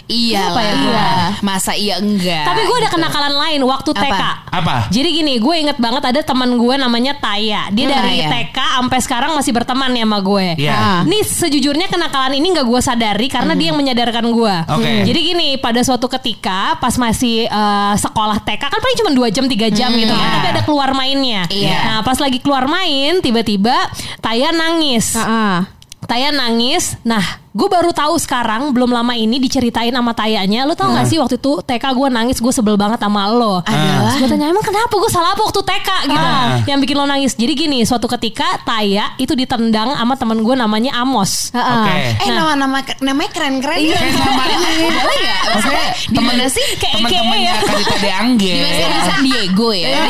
[0.06, 1.10] Iya ya?
[1.39, 2.46] Masa iya enggak?
[2.46, 2.96] Tapi gue ada Gitu.
[2.96, 4.02] kenakalan lain waktu Apa?
[4.04, 4.24] TK.
[4.54, 4.76] Apa?
[4.88, 7.67] Jadi gini, gue inget banget ada teman gue namanya Taya.
[7.69, 8.30] Dia Hmm, dari Taya.
[8.30, 10.46] TK sampai sekarang masih berteman ya sama gue.
[10.58, 11.02] Iya.
[11.04, 14.56] Nih sejujurnya kenakalan ini nggak gue sadari karena dia yang menyadarkan gue.
[14.69, 14.91] Oke.
[15.04, 19.46] Jadi gini, pada suatu ketika pas masih eh, sekolah TK kan paling cuma 2 jam
[19.46, 20.36] 3 jam gitu kan, Iya.
[20.36, 21.41] tapi ada keluar mainnya.
[21.50, 21.78] Iya.
[21.84, 23.76] Nah, pas lagi keluar main tiba-tiba
[24.19, 25.15] Taya nangis.
[25.15, 25.56] Heeh.
[26.04, 27.00] Taya nangis.
[27.02, 30.66] Nah, gue baru tahu sekarang belum lama ini diceritain sama Tayanya.
[30.66, 33.62] Lo tau gak sih waktu itu TK gue nangis gue sebel banget sama lo.
[33.62, 34.18] Adalah?
[34.18, 36.18] Terus gue tanya emang kenapa gue salah apa waktu TK gitu.
[36.18, 36.58] Ah.
[36.66, 37.38] Yang bikin lo nangis.
[37.38, 41.54] Jadi gini, suatu ketika Taya itu ditendang sama temen gue namanya Amos.
[41.54, 41.62] Oke.
[41.62, 42.26] Nah.
[42.26, 44.02] Eh nama-nama namanya keren-keren ya.
[44.02, 44.86] Nama ini.
[44.89, 45.42] Boleh nggak?
[45.54, 46.68] Maksudnya di mana sih?
[46.82, 47.56] Kayak Teman-temannya ya.
[47.62, 48.56] Kadita De Angge.
[48.66, 50.10] Di San Diego ya?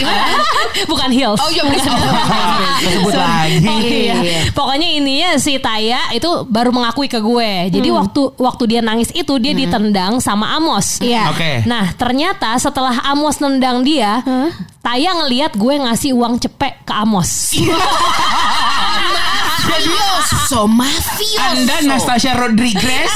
[0.88, 1.40] Bukan Hills.
[1.44, 1.92] Oh iya bisa.
[2.88, 3.68] Sebut lagi.
[3.68, 4.16] Oh, iya.
[4.24, 4.40] Iya.
[4.56, 7.33] Pokoknya intinya si Taya itu baru mengakui ke gue.
[7.72, 11.02] Jadi waktu waktu dia nangis itu dia ditendang sama Amos.
[11.02, 11.32] Iya.
[11.34, 11.66] Oke.
[11.66, 14.22] Nah ternyata setelah Amos nendang dia,
[14.84, 17.56] Taya ngeliat gue ngasih uang cepek ke Amos.
[19.64, 21.40] Mafioso, mafioso.
[21.42, 23.12] Anda Nastasia Rodriguez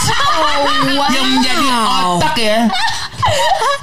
[1.16, 1.66] yang menjadi
[2.08, 2.60] otak ya.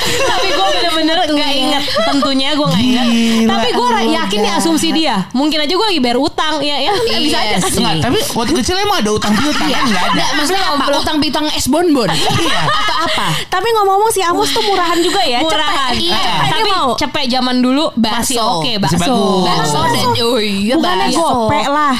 [0.05, 1.83] Tapi gue bener-bener nggak inget.
[2.03, 3.07] Tentunya gue nggak inget.
[3.07, 3.51] Gila.
[3.51, 5.29] Tapi gue yakin nih asumsi dia.
[5.31, 6.55] Mungkin aja gue lagi bayar utang.
[6.61, 7.57] Ya, ya Iya bisa aja.
[7.63, 7.77] sih.
[7.77, 10.13] Enggak, tapi waktu kecil emang ada utang piutang kan enggak ada.
[10.15, 10.85] Enggak, maksudnya apa?
[10.97, 12.09] Utang piutang es bonbon.
[12.09, 12.63] Iya.
[12.65, 13.27] Atau apa?
[13.47, 15.41] Tapi ngomong-ngomong si Amos tuh murahan juga ya.
[15.41, 15.93] Murahan.
[15.93, 16.09] Cepet.
[16.09, 16.17] Iya.
[16.25, 16.89] Cepet Tapi mau.
[16.97, 18.45] cepek zaman dulu masih Bakso.
[18.61, 19.13] oke Masih bakso.
[19.13, 19.45] bagus.
[19.45, 21.21] Bakso dan oh iya bakso.
[21.21, 21.95] gope lah.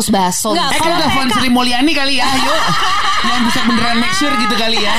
[0.00, 0.50] Status.
[0.50, 2.54] Enggak, Eh Kalau telepon Sri Mulyani kali ya, ayo.
[3.24, 4.94] Yang bisa beneran make sure gitu kali ya.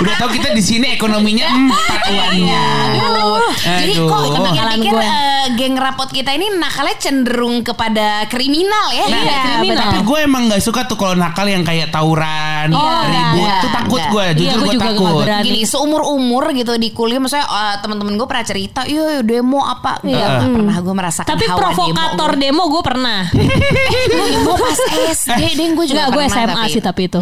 [0.00, 2.64] Udah tahu kita di sini ekonominya empat uangnya.
[2.98, 3.52] Aduh.
[3.62, 5.33] Jadi kok pikir-pikir gue.
[5.50, 9.04] Geng rapot kita ini nakalnya cenderung kepada kriminal ya.
[9.04, 9.82] Iya, Iya, kriminal.
[9.84, 13.38] Tapi gue emang gak suka tuh kalau nakal yang kayak tawuran, Iya, ribut.
[13.38, 14.10] enggak, tuh takut enggak.
[14.10, 15.02] gue, Iya, jujur gue gue juga takut.
[15.04, 15.44] nggak berani.
[15.44, 20.00] Gini seumur umur gitu di kuliah misalnya eh, teman-teman gue pernah cerita, iya demo apa
[20.00, 20.36] enggak Iya.
[20.38, 22.42] nggak pernah gue merasakan Tapi hawa provokator demo.
[22.44, 23.20] demo gue pernah.
[24.06, 24.78] Demo pas
[25.10, 27.18] SD deh gue juga Enggak, gue SMA sih tapi itu.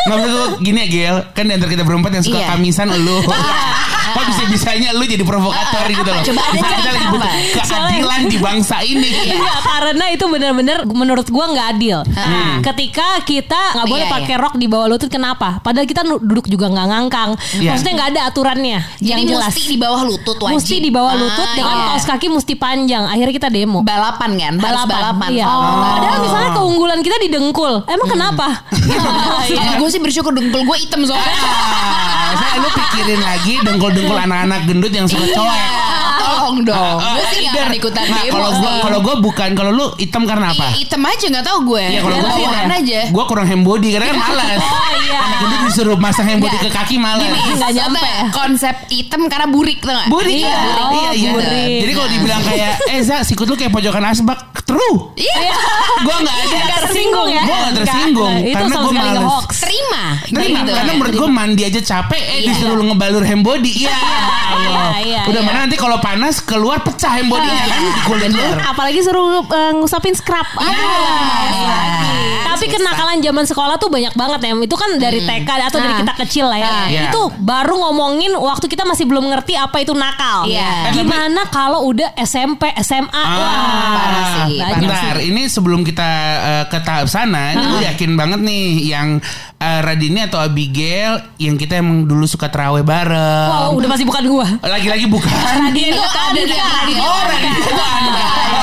[0.00, 2.24] Hmm, iya, iya, iya, maksud gue gini ya Gel Kan di antara kita berempat yang
[2.24, 2.48] suka Iya.
[2.50, 3.16] kamisan lu
[4.10, 7.30] Kok bisa-bisanya lu jadi provokator gitu loh Coba ada Kita lagi butuh
[7.62, 11.98] keadilan di bangsa ini Enggak, karena itu benar-benar menurut gua nggak adil.
[12.60, 14.42] Ketika kita nggak boleh Iya, pakai iya.
[14.42, 15.60] rok di bawah lutut, kenapa?
[15.60, 17.30] Padahal kita duduk juga nggak ngangkang.
[17.54, 17.70] Iya.
[17.70, 19.52] Maksudnya nggak ada aturannya Jadi yang jelas.
[19.52, 20.54] mesti di bawah lutut wajib.
[20.56, 21.86] Mesti di bawah lutut Ah, dengan iya.
[21.88, 23.04] kaos kaki mesti panjang.
[23.06, 23.78] Akhirnya kita demo.
[23.82, 25.28] balapan kan, harus balapan.
[25.30, 25.44] Iya.
[25.46, 25.62] Oh.
[25.80, 27.74] Padahal misalnya keunggulan kita di dengkul.
[27.86, 28.48] Emang kenapa?
[29.40, 29.80] Iya.
[29.90, 31.34] Gue sih bersyukur dengkul gue hitam soalnya.
[31.34, 35.62] Ah, saya lu pikirin lagi dengkul-dengkul anak-anak gendut yang suka coek.
[36.14, 36.98] Tolong dong.
[37.02, 38.30] Ah, Gue sih gak ikutan Nah, demo.
[38.30, 38.82] kalau gua sih.
[38.86, 40.62] kalau gua bukan kalau lu hitam karena apa?
[40.62, 41.82] Iya, hitam aja nggak tahu gue.
[41.82, 43.00] Ya kalau gua Laporan kurang aja.
[43.10, 44.60] Gua kurang hem body karena kan malas.
[44.70, 45.18] Oh iya.
[45.18, 47.26] Anak gendut disuruh masang hem body ke kaki malas.
[47.50, 48.06] Nggak nyampe.
[48.30, 50.06] Konsep hitam karena burik tuh gak?
[50.06, 51.30] Burik Iya, iya, oh, iya, iya.
[51.34, 51.78] burik.
[51.82, 54.96] Jadi kalau dibilang kayak, eh Za, sikut lu kayak pojokan asbak, true.
[55.18, 55.50] Iya.
[56.00, 56.56] Gua nggak ada.
[56.56, 57.42] Nggak tersinggung ya?
[57.42, 58.32] Gua nggak tersinggung.
[58.32, 59.14] Nggak, itu karena sekali males.
[59.18, 59.50] nge-hoax.
[59.60, 60.04] Terima.
[60.22, 60.72] Terima, Gitu.
[60.72, 62.46] karena menurut gue mandi aja capek, eh Iya.
[62.48, 63.72] disuruh lu ngebalur hem body.
[63.80, 63.98] Iya,
[65.02, 65.46] iya, Udah iya.
[65.46, 68.44] mana nanti kalau panas keluar pecah hem body-nya kan di kulit lu.
[68.62, 70.46] Apalagi suruh eh, ngusapin scrub.
[70.54, 70.70] Iya.
[70.70, 72.48] Aduh.
[72.50, 74.52] Tapi kenakalan zaman sekolah tuh banyak banget ya.
[74.54, 76.00] Itu kan dari TK atau dari Nah.
[76.02, 76.70] kita kecil lah ya.
[76.86, 77.00] Iya.
[77.08, 80.44] Itu baru ngomongin waktu kita masih belum ngerti apa itu nakal.
[80.44, 80.92] Iya.
[80.92, 83.08] Gimana kalau udah SMP, SMA?
[83.08, 83.56] Wah,
[83.96, 88.40] parah sih, banyak Bentar, ini sebelum kita eh, ke tahap sana, ini gue yakin banget
[88.44, 89.08] nih yang
[89.56, 93.48] eh, Radini atau Abigail yang kita emang dulu suka terawih bareng.
[93.48, 94.46] Wow, udah pasti bukan gua.
[94.60, 95.30] Lagi-lagi bukan.
[95.30, 96.58] Radini Oh, ada bukan?
[96.60, 97.00] Radini.
[97.00, 98.00] Oh, Radini bukan.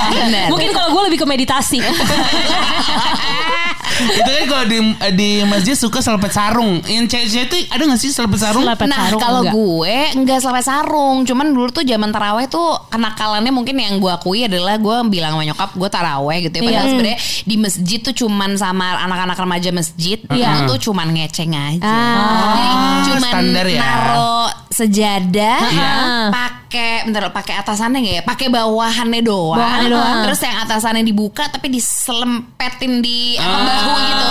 [0.08, 0.48] Bener.
[0.52, 1.80] Mungkin kalau gue lebih ke meditasi.
[4.14, 4.80] itu kan kalau di
[5.14, 6.80] di masjid suka selpet sarung.
[6.86, 8.64] Yang cewek-cewek itu ada gak sih selpet sarung?
[8.64, 9.54] Selapet nah sarung kalau enggak?
[9.54, 14.44] gue nggak selesai sarung, cuman dulu tuh zaman taraweh tuh kenakalannya mungkin yang gue akui
[14.44, 16.64] adalah gue bilang sama nyokap gue taraweh gitu ya.
[16.64, 16.92] Padahal Iya.
[16.92, 20.48] sebenarnya di masjid tuh cuman sama anak-anak remaja masjid, Iya.
[20.52, 21.82] itu tuh cuman ngeceng aja.
[21.84, 22.44] Ah.
[22.58, 22.66] Jadi
[23.08, 23.80] cuman standar ya.
[23.80, 24.36] naro
[24.70, 25.94] sejadah, Iya.
[26.30, 28.24] pakai bentar pakai atasannya nggak ya?
[28.24, 29.56] Pakai bawahannya doang.
[29.56, 30.18] Bawahannya doang.
[30.28, 34.28] Terus yang atasannya dibuka tapi diselempetin di apa, bahu gitu.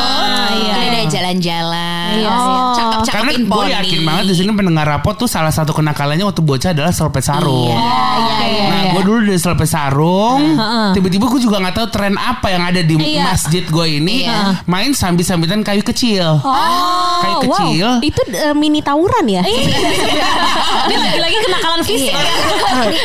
[0.56, 1.04] iya, Udah iya.
[1.08, 2.08] jalan-jalan.
[2.12, 2.36] Iya, Oh.
[2.36, 2.60] iya.
[2.66, 3.72] Karena Cakep-cakepin gue poni.
[3.72, 7.72] yakin banget di sini pendengar rapot tuh salah satu kenakalannya waktu bocah adalah selpet sarung.
[7.72, 7.80] Iya,
[8.18, 8.66] iya, iya.
[8.66, 8.92] Nah, iya.
[8.92, 10.88] gue dulu dari selpet sarung, Heeh.
[10.92, 13.24] tiba-tiba gue juga nggak tahu tren apa yang ada di Iya.
[13.26, 14.60] masjid gue ini, Iya.
[14.64, 16.40] main sambil-sambitan kayu kecil.
[16.40, 17.42] Oh, kayu wow.
[17.42, 17.88] kecil.
[18.02, 19.42] Itu eh, mini tawuran ya?
[20.86, 22.12] Dia lagi-lagi kenakalan fisik.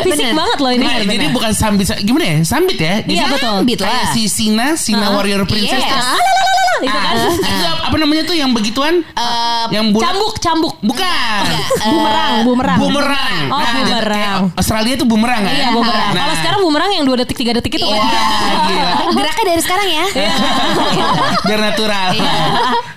[0.04, 0.86] Fisik banget loh ini.
[0.86, 2.38] Nah, jadi bukan sambit, gimana ya?
[2.44, 2.96] Sambit ya?
[3.02, 3.56] Jadi Iya, betul.
[3.58, 3.88] Sambit lah.
[3.88, 5.80] Kayak si Sina, Sina Warrior Princess.
[5.80, 5.92] Yes.
[5.92, 6.40] tuh.
[6.82, 7.14] Itu kan.
[7.14, 9.06] Ah, itu apa namanya tuh yang begituan?
[9.06, 10.76] Eh, yang bulat- Cambuk, cambuk.
[10.82, 11.42] Bukan.
[11.86, 12.78] bumerang, bumerang.
[12.80, 13.42] Bumerang.
[13.48, 14.40] Oh, Nah, bumerang.
[14.56, 15.54] Australia tuh bumerang kan?
[15.54, 16.10] Iya, bumerang.
[16.10, 18.02] Nah, Kalau sekarang bumerang yang 2 detik 3 detik itu Iya.
[18.02, 18.26] kan.
[18.66, 18.92] gila.
[19.14, 20.06] Geraknya dari sekarang ya.
[21.46, 22.08] biar natural.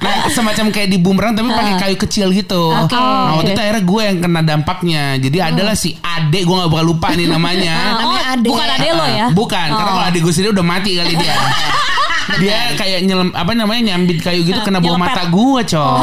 [0.00, 2.72] nah, semacam kayak di bumerang tapi pakai kayu kecil gitu.
[2.72, 2.94] Oke.
[2.94, 5.02] Nah, waktu itu akhirnya gue yang kena dampaknya.
[5.18, 7.74] Jadi adalah si Ade, gue gak bakal lupa nih namanya.
[7.85, 8.46] Oh, Namanya Ade.
[8.46, 9.27] bukan ade lo ya?
[9.31, 11.35] Bukan, karena kalau adik gue sendiri udah mati kali dia.
[12.40, 15.12] dia kayak nyelem apa namanya nyambit kayu gitu kena bawah Nyelepet.
[15.12, 16.00] mata gue, coy.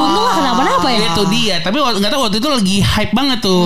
[0.00, 1.10] Untung gak kenapa-napa ya.
[1.10, 3.64] Itu dia, tapi nggak tahu waktu itu lagi hype banget tuh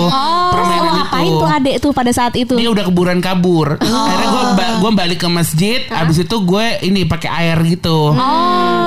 [0.51, 0.95] permainan Oh, itu.
[0.95, 2.53] ngapain tuh adek tuh pada saat itu?
[2.55, 3.79] Dia udah keburan kabur.
[3.79, 4.43] Akhirnya gue
[4.75, 5.79] gue balik ke masjid.
[5.87, 8.11] Abis itu gue ini pakai air gitu.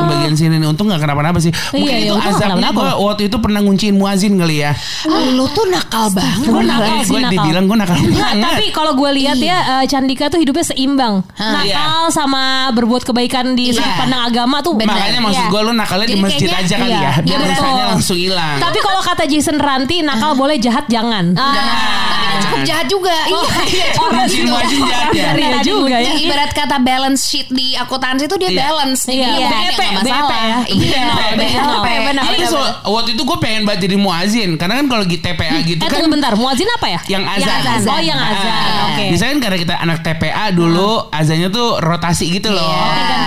[0.05, 0.69] Bagian sini nih.
[0.69, 1.51] Untung nggak kenapa-napa sih.
[1.73, 4.73] Mungkin Iya, iya, itu nggak azabnya gue waktu itu pernah ngunciin muazin kali ya.
[5.33, 6.47] Lu tuh nakal banget.
[6.47, 7.33] Gue nakal sih gue nakal.
[7.35, 8.45] dibilang gue nakal banget.
[8.45, 11.15] tapi kalau gue lihat ya eh, Candika tuh hidupnya seimbang.
[11.37, 13.97] Nakal sama berbuat kebaikan di sudut Iya.
[13.97, 14.77] pandang agama tuh.
[14.77, 15.51] Makanya maksud Iya.
[15.51, 17.01] gue lu nakalnya di masjid aja kali iya.
[17.01, 17.13] ya.
[17.25, 17.73] Iya, betul.
[17.89, 18.59] langsung hilang.
[18.59, 21.33] Tapi kalau kata Jason Ranti nakal boleh jahat jangan.
[21.33, 21.59] Tapi
[22.19, 23.17] kan cukup jahat juga.
[23.69, 23.89] Iya.
[23.97, 24.53] Orang Ngunciin juga.
[24.55, 25.29] muazin jahat ya.
[25.33, 26.13] Iya juga ya.
[26.19, 28.61] Ibarat kata balance sheet di akuntansi itu dia Iya.
[28.61, 29.01] balance.
[29.07, 30.41] Iya, ya, nggak BEP masalah.
[30.41, 30.59] ya.
[30.69, 31.05] Iya,
[31.35, 32.25] BEP, benar.
[32.85, 35.99] Waktu itu gue pengen banget jadi muazin karena kan kalau di TPA gitu Eh kan
[35.99, 37.01] tunggu bentar, muazin apa ya?
[37.07, 37.61] yang azan.
[37.85, 38.51] Oh, yang azan.
[38.51, 39.05] Ah, Oke.
[39.13, 42.73] Biasanya kan karena kita anak TPA dulu azannya tuh rotasi gitu loh.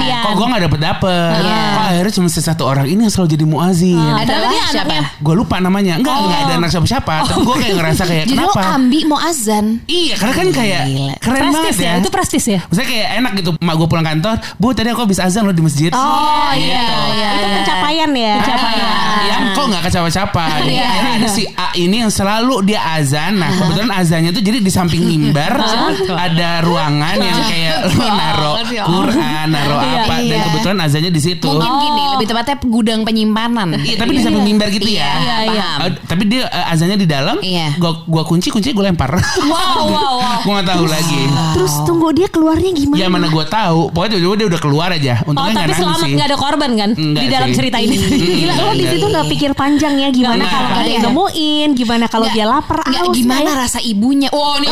[0.02, 0.18] Iya.
[0.24, 1.42] Kok gue gak dapet dapet.
[1.42, 1.62] Iya.
[1.72, 3.98] Kok akhirnya cuma satu orang ini yang selalu jadi muazin.
[3.98, 4.98] Ah, Adalah ternyata dia siapa?
[5.18, 5.94] Gue lupa namanya.
[5.96, 7.14] Enggak, enggak ada anak siapa-siapa.
[7.24, 8.62] Tapi gue kayak ngerasa kayak Jadi lo kenapa?
[8.74, 9.66] ambi mau azan.
[9.86, 11.14] Iya, karena kan kayak Gila.
[11.18, 11.86] keren Prestis banget ya.
[11.86, 11.94] ya.
[11.98, 12.60] Itu prestis ya.
[12.66, 13.50] Misalnya kayak enak gitu.
[13.58, 15.92] Mak gue pulang kantor, Bu tadi aku habis azan loh di masjid.
[15.92, 16.68] Oh Gitu.
[16.68, 17.30] iya iya.
[17.32, 17.56] itu iya.
[17.58, 18.34] pencapaian ya.
[18.40, 18.86] Pencapaian.
[18.86, 20.44] Ah, yang kok nggak kecapa-capa?
[20.72, 20.88] Iya.
[20.88, 23.38] Akhirnya ada si A ini yang selalu dia azan.
[23.38, 25.52] Nah kebetulan azannya tuh jadi di samping mimbar
[26.26, 30.02] ada ruangan yang kayak lu naro Quran naro Iya.
[30.02, 30.44] apa dan Iya.
[30.48, 31.48] kebetulan azannya di situ.
[31.48, 33.70] Mungkin gini, lebih tepatnya gudang penyimpanan.
[33.80, 35.10] Iya tapi di samping mimbar gitu ya.
[35.18, 35.68] Iya, iya.
[35.82, 37.76] Eh, tapi dia eh, azannya di dalam Iya.
[37.78, 39.12] gua gua kunci kunci gue lempar.
[39.12, 40.38] Wow wow wow.
[40.42, 41.22] gua nggak tahu lagi.
[41.54, 42.98] Terus tunggu dia keluarnya gimana?
[42.98, 43.90] ya mana gua tahu.
[43.92, 45.14] Pokoknya tiba-tiba dia udah keluar aja.
[45.22, 46.90] Oh untungnya tapi nggak nangis selamat nggak ada korban kan?
[46.96, 47.96] Di dalam cerita ini.
[48.00, 50.52] Gila lo di situ nggak pikir panjang ya gimana Nggak.
[50.52, 53.62] kalau ada yang nemuin, gimana kalau dia lapar, Nggak, aus, gimana ya.
[53.62, 54.28] rasa ibunya?
[54.32, 54.68] Oh, ini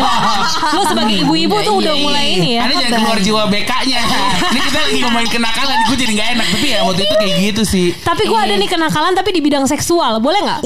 [0.74, 2.64] Lo sebagai ibu-ibu tuh udah mulai ini ya.
[2.64, 4.00] Anda jangan keluar jiwa BK-nya.
[4.48, 6.46] Ini kita lagi ngomongin kenakalan, gue jadi gak enak.
[6.48, 7.86] Tapi ya waktu itu kayak gitu sih.
[7.98, 10.60] Tapi gue ada nih kenakalan tapi di bidang seksual, boleh nggak?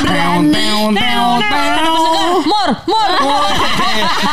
[0.00, 1.38] Teong, teong, teong.
[2.40, 3.10] Mor, mor.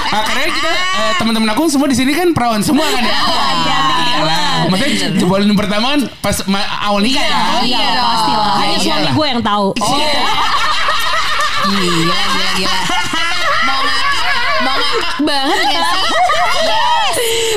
[0.08, 3.14] Ah, karena kita eh, teman-teman aku semua di sini kan perawan semua kan ya.
[3.14, 4.57] Iyalah.
[4.68, 7.40] Maksudnya jebolin pertama kan pas ma- awal nikah ya.
[7.54, 8.54] Oh iya, pasti lah.
[8.58, 9.68] Hanya Iya suami gue yang tahu.
[11.68, 11.82] Gila,
[12.26, 12.78] gila, gila.
[13.68, 14.24] Mau ngakak,
[14.64, 15.76] mau ngakak banget sih?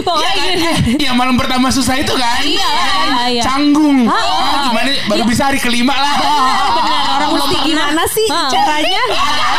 [0.01, 0.65] Pokoknya gini.
[0.99, 2.41] Yang malam pertama susah itu kan.
[2.41, 2.71] Iya,
[3.07, 3.43] iya, iya.
[3.45, 4.05] Canggung.
[4.05, 6.17] Ah, Ah, gimana baru bisa hari kelima lah.
[6.19, 7.69] Benar, orang belum Mesti pernah.
[7.69, 8.49] gimana sih Ah.
[8.49, 9.03] caranya?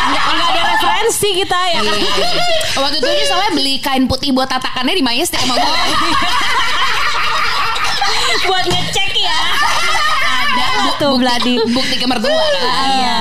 [0.04, 1.80] Nggak nggak ada referensi kita ya.
[1.80, 1.98] kan?
[2.74, 5.64] Waktu itu soalnya beli kain putih buat tatakannya di Mayes sama gue.
[8.44, 9.38] Buat ngecek ya.
[10.52, 11.54] Ada tuh Bladi.
[11.66, 12.30] Bukti ke mertua.
[12.32, 13.16] Iya.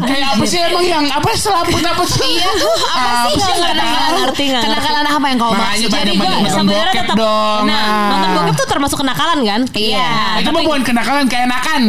[0.00, 2.34] Kayak apa sih emang yang apa selaput apa sih?
[2.34, 2.50] Iya,
[2.90, 3.52] apa sih?
[3.54, 4.64] Nggak ngerti, nggak ngerti, nggak ngerti.
[4.64, 5.88] Kenakalan apa yang kau maksud?
[5.88, 7.62] Jadi nonton sebenarnya tetap dong.
[7.64, 8.08] Nah, Ah.
[8.10, 9.60] nonton bokep tuh termasuk kenakalan kan?
[9.70, 10.10] Iya.
[10.40, 11.80] Itu mah bukan kenakalan keenakan.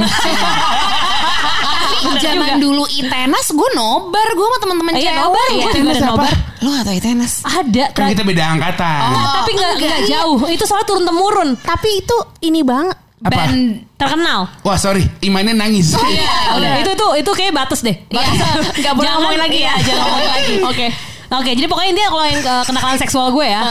[2.05, 2.61] Bener Zaman juga.
[2.61, 5.17] dulu Itenas gue nobar gue sama teman-teman Iya, cewek.
[5.19, 5.47] nobar.
[5.49, 6.33] Gue juga nobar.
[6.65, 7.45] Lo gak tau Itenas?
[7.45, 7.93] Ada.
[7.93, 8.99] Kan kita beda angkatan.
[9.05, 10.37] Nah, tapi nggak nggak jauh.
[10.49, 11.49] Itu soalnya turun temurun.
[11.55, 12.97] Tapi itu ini banget.
[13.17, 13.31] Apa?
[13.31, 14.41] Band Terkenal.
[14.59, 15.93] Wah sorry, imannya nangis.
[15.93, 16.73] Iya, udah.
[16.81, 17.95] Itu tuh itu kayak batas deh.
[18.07, 18.75] Batas.
[18.75, 19.71] Nggak boleh Jangan- ngomongin lagi ya.
[19.71, 20.55] iya, Jangan ngomongin lagi.
[20.65, 20.87] Oke.
[21.25, 23.61] Oke, jadi pokoknya intinya kalau yang eh, kenakalan seksual gue ya,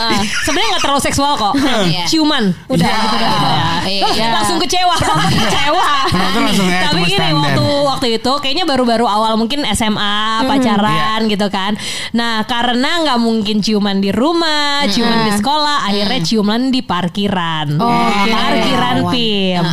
[0.43, 1.55] sebenarnya nggak terlalu seksual kok.
[1.85, 2.05] Iya.
[2.11, 2.99] Ciuman, udah Iya.
[2.99, 3.79] gitu dah.
[3.85, 4.03] Iya.
[4.05, 4.97] Oh, Langsung kecewa,
[5.45, 5.87] kecewa.
[6.35, 11.77] Langsung ya, Tapi gini waktu waktu itu kayaknya baru-baru awal mungkin SMA pacaran gitu kan.
[12.11, 17.77] Nah karena nggak mungkin ciuman di rumah, ciuman di sekolah, akhirnya ciuman di parkiran.
[18.25, 19.65] Parkiran Pim,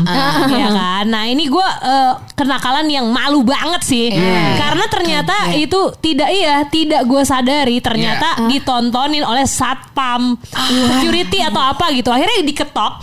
[0.51, 1.05] ya kan.
[1.07, 4.11] Nah ini gue eh, kenakalan yang malu banget sih,
[4.59, 11.93] karena ternyata itu tidak iya, tidak gue sadari ternyata ditontonin oleh satpam, security atau apa
[11.93, 12.09] gitu.
[12.09, 12.93] Akhirnya diketok.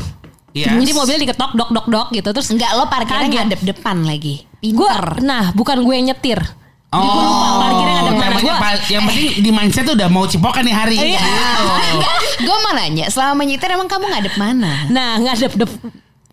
[0.52, 0.74] Yes.
[0.74, 4.42] Jadi mobilnya diketok dok dok dok gitu terus Enggak lo parkirnya ngadep depan lagi.
[4.58, 5.22] gue Pinter.
[5.22, 6.40] nah bukan gue yang nyetir
[6.88, 8.54] Oh, gue lupa parkirnya ngadep mana gue
[8.88, 10.96] yang penting di mindset tuh udah mau cipokan nih hari.
[10.98, 11.20] Iya.
[11.20, 12.42] Gitu.
[12.48, 14.72] gue mau nanya, selama nyetir emang kamu ngadep mana?
[14.88, 15.68] nah ngadep dep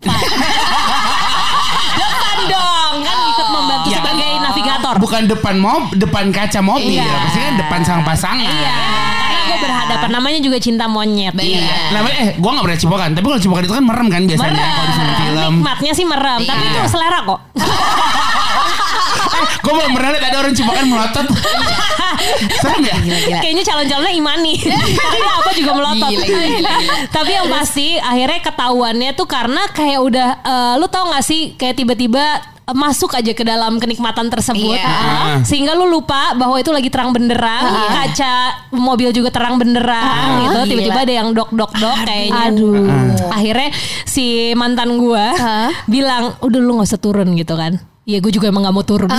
[2.00, 3.98] depan dong kan ikut membantu Ya.
[4.00, 4.30] sebagai
[4.88, 6.94] navigator Bukan depan mob, depan kaca mobil.
[6.96, 7.14] Iya.
[7.20, 8.38] Pasti kan depan sang pasangan.
[8.40, 8.76] iya
[9.26, 11.58] karena gue berhadapan namanya juga cinta monyet Iya.
[11.58, 11.78] Iya.
[11.92, 14.66] Namanya eh gua gak pernah cipokan, tapi kalau cipokan itu kan merem kan biasanya merem
[14.68, 15.52] kalau di film-film.
[15.56, 16.70] nikmatnya sih merem tapi Iya.
[16.72, 17.40] itu selera kok
[19.36, 21.26] Gue belum pernah lihat ada orang cipokan melotot.
[22.62, 22.96] Serem ya?
[22.96, 23.38] Gila.
[23.38, 26.74] kayaknya calon-calonnya imani karena dia apa juga melotot Gila, gila, gila,
[27.10, 31.76] tapi yang pasti akhirnya ketahuannya tuh karena kayak udah eh, lu tau gak sih kayak
[31.76, 32.40] tiba-tiba
[32.74, 34.74] masuk aja ke dalam kenikmatan tersebut.
[34.74, 34.86] Iya.
[34.86, 35.38] Ah.
[35.46, 37.62] sehingga lu lupa bahwa itu lagi terang benderang
[37.94, 40.58] kaca mobil juga terang benderang gitu.
[40.58, 40.70] Gila.
[40.70, 42.50] tiba-tiba ada yang dok dok dok kayaknya.
[42.50, 42.74] Aduh.
[43.30, 43.70] akhirnya
[44.02, 45.30] si mantan gua
[45.86, 49.10] bilang udah lu nggak usah turun gitu kan Iya gue juga emang gak mau turun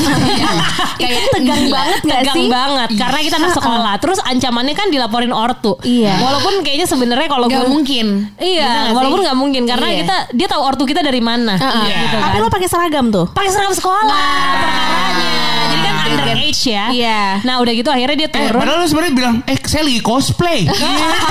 [1.01, 2.47] Kayak tegang banget gak Tegang sih?
[2.47, 6.15] banget Karena kita anak sekolah Terus ancamannya kan dilaporin ortu Iya.
[6.17, 8.31] Walaupun kayaknya sebenarnya kalau Gak gue mungkin.
[8.37, 9.25] Iya, nggak walaupun sih?
[9.27, 9.97] nggak mungkin karena Iya.
[9.99, 11.67] kita dia tahu ortu kita dari mana, gitu
[12.13, 12.21] kan.
[12.23, 13.25] Tapi lo pakai seragam tuh?
[13.29, 14.23] pakai seragam sekolah
[14.55, 15.66] perkaranya.
[16.09, 16.85] Underage ya.
[16.89, 17.21] Iya.
[17.43, 18.59] Nah, udah gitu akhirnya dia Eh, turun.
[18.59, 20.59] padahal lu sebenarnya bilang, eh saya lagi cosplay.
[20.63, 20.85] Gitu.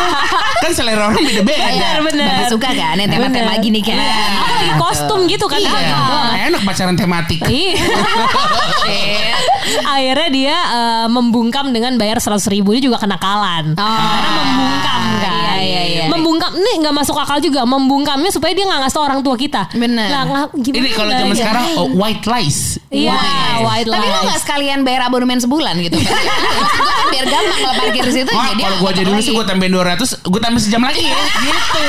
[0.62, 1.64] kan selera orang beda-beda.
[1.66, 2.26] Bener, bener.
[2.28, 3.96] Lagi suka kan yang tema-tema gini kan.
[3.96, 5.58] Aku lagi kostum gitu kan.
[5.58, 5.74] Iya.
[6.46, 7.40] Enak pacaran tematik.
[7.44, 7.74] Iya.
[9.86, 15.54] Akhirnya dia eh, membungkam dengan bayar seratus ribu Ini juga kenakalan Karena membungkam kan Iya,
[15.58, 16.04] iya, iya.
[16.06, 19.66] Membungkam Ini gak masuk akal juga Membungkamnya supaya dia gak ngasih tau orang tua kita
[19.74, 20.06] Bener.
[20.06, 20.22] Nah,
[20.54, 21.18] gimana Ini kalau ya?
[21.18, 22.58] zaman sekarang oh, white lies.
[22.88, 23.16] Iya
[23.58, 24.28] white Tapi lo lies.
[24.30, 26.18] gak sekalian bayar abonemen sebulan gitu kan?
[26.58, 28.30] Gue kan biar gampang kalau parkir di situ.
[28.34, 31.14] Wah, jadi kalau gua aja dulu sih gua tambahin 200, gua tambah sejam lagi ya.
[31.38, 31.82] Gitu.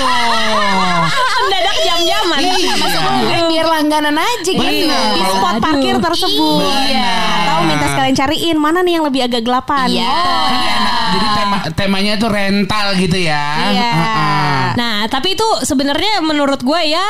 [1.41, 2.73] Mendadak jam-jaman Iya.
[3.17, 4.85] Gue biar langganan aja gitu.
[4.93, 6.61] Di spot parkir tersebut.
[6.85, 7.13] Iya.
[7.41, 9.89] Atau minta sekalian cariin mana nih yang lebih agak gelapan.
[9.89, 10.05] Iya.
[10.21, 11.01] Kan enak.
[11.07, 13.45] Jadi tema temanya tuh rental gitu ya.
[13.73, 13.89] Iya.
[13.89, 14.65] Heeh.
[14.77, 17.09] Nah, tapi itu sebenarnya menurut gue ya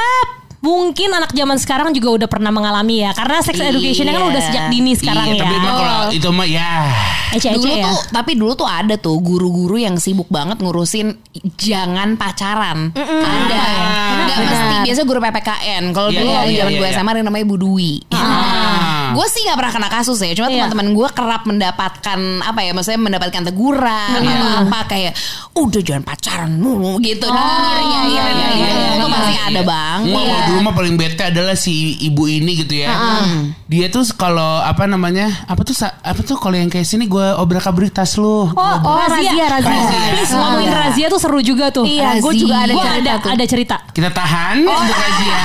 [0.67, 4.27] mungkin anak zaman sekarang juga udah pernah mengalami ya karena sex education kan Iya.
[4.27, 5.41] udah sejak dini sekarang iya, ya.
[5.41, 6.71] tapi mah kalau itu mah ya.
[7.30, 7.84] Ece-ece dulu ya.
[7.86, 11.15] tuh tapi dulu tuh ada tuh guru-guru yang sibuk banget ngurusin
[11.56, 13.63] jangan pacaran ada
[14.17, 16.95] nggak mesti biasa guru PPKN kalau Iya, dulu iya, iya, zaman iya, gue iya.
[16.95, 18.87] SMA ada yang namanya Bu Dwi Ah.
[19.13, 20.67] Gue sih nggak pernah kena kasus ya cuma Iya.
[20.67, 25.13] teman-teman gue kerap mendapatkan apa ya maksudnya mendapatkan teguran atau apa kayak
[25.54, 29.08] udah jangan pacaran mulu gitu nah iya, iya, iya, iya, itu iya.
[29.08, 32.88] pasti ada bang Wah, kalau dulu mah paling bete adalah si ibu ini gitu ya.
[33.67, 35.28] Dia tuh kalau apa namanya?
[35.46, 38.48] Apa tuh apa tuh kalau yang kayak sini gue obrak-abrik tas lu.
[38.48, 40.00] Oh, oh razia, razia, razia.
[40.13, 41.84] Please ngomongin razia tuh seru juga tuh.
[41.84, 43.30] Iya, gue juga ada Gua cerita ada tuh.
[43.36, 43.76] ada cerita.
[43.91, 45.39] Kita tahan untuk razia.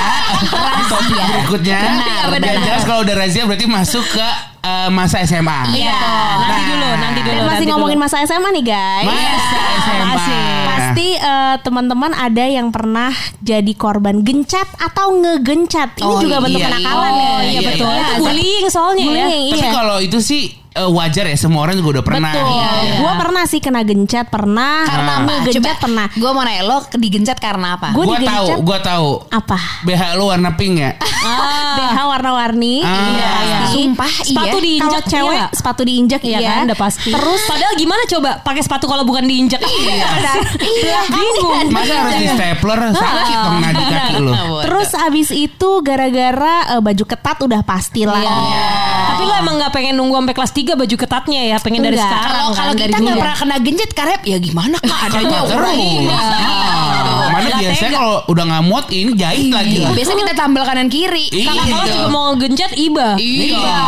[0.87, 1.79] Topik berikutnya.
[1.83, 2.47] Benar, benar.
[2.47, 5.59] Yang jelas kalau udah razia berarti masuk ke eh, masa SMA.
[5.71, 5.99] Iya.
[6.39, 7.33] Nanti dulu, nanti dulu.
[7.33, 8.05] Dan masih nanti ngomongin dulu.
[8.05, 9.05] masa SMA nih guys.
[9.05, 10.05] Masa SMA.
[10.07, 10.41] masih.
[10.63, 15.99] Pasti eh, teman-teman ada yang pernah jadi korban gencet atau ngegencet.
[15.99, 16.67] Ini Oh, juga bentuk iya.
[16.69, 17.29] kenakalan Oh, ya.
[17.41, 17.87] iya Iya, betul.
[17.87, 18.01] iya.
[18.01, 19.07] Itu bullying soalnya ya.
[19.09, 19.71] Bullying, Tapi iya.
[19.71, 22.31] kalau itu sih eh, wajar ya semua orang juga udah pernah.
[22.31, 22.49] Betul.
[22.49, 22.71] Iya.
[22.95, 24.75] Gue pernah sih kena gencet, pernah.
[24.83, 26.07] karena apa Ngegencet pernah.
[26.09, 29.09] gue mau nanya lo digencet karena apa Gua Gua tahu, gua tahu.
[29.29, 29.57] Apa?
[29.83, 30.91] BH lu warna pink ya?
[31.77, 32.75] BH warna-warni.
[32.81, 32.89] Ah.
[32.89, 33.71] Iya, pasti.
[33.73, 34.52] Sumpah Sepatu iya.
[34.59, 35.47] Diinjak Kalau cewek iya.
[35.53, 36.51] sepatu diinjak Iya iya.
[36.53, 37.09] kan udah pasti.
[37.11, 39.61] Terus padahal gimana coba pakai sepatu kalau bukan diinjak?
[39.63, 40.09] Iya.
[40.63, 41.69] Iya, Bingung.
[41.73, 44.31] Masa harus di stapler sakit dong kaki lu.
[44.63, 48.19] Terus abis itu gara-gara eh, baju ketat udah pasti lah.
[48.19, 48.69] Iya.
[49.13, 52.45] Tapi lo emang gak pengen nunggu sampai kelas 3 baju ketatnya ya, pengen dari sekarang
[52.53, 55.39] kalau kan kita nggak pernah kena gencet karep ya gimana kak adanya.
[55.43, 56.17] Iya.
[56.17, 59.77] Ah, Mana Nggak biasanya kalau udah ngamut ini jahit lagi.
[59.81, 59.89] Iya.
[59.93, 61.25] Biasanya kita tambal kanan kiri.
[61.29, 61.49] Iya.
[61.49, 63.07] Kakak kalau juga mau ngegencet iba.
[63.17, 63.79] Iya.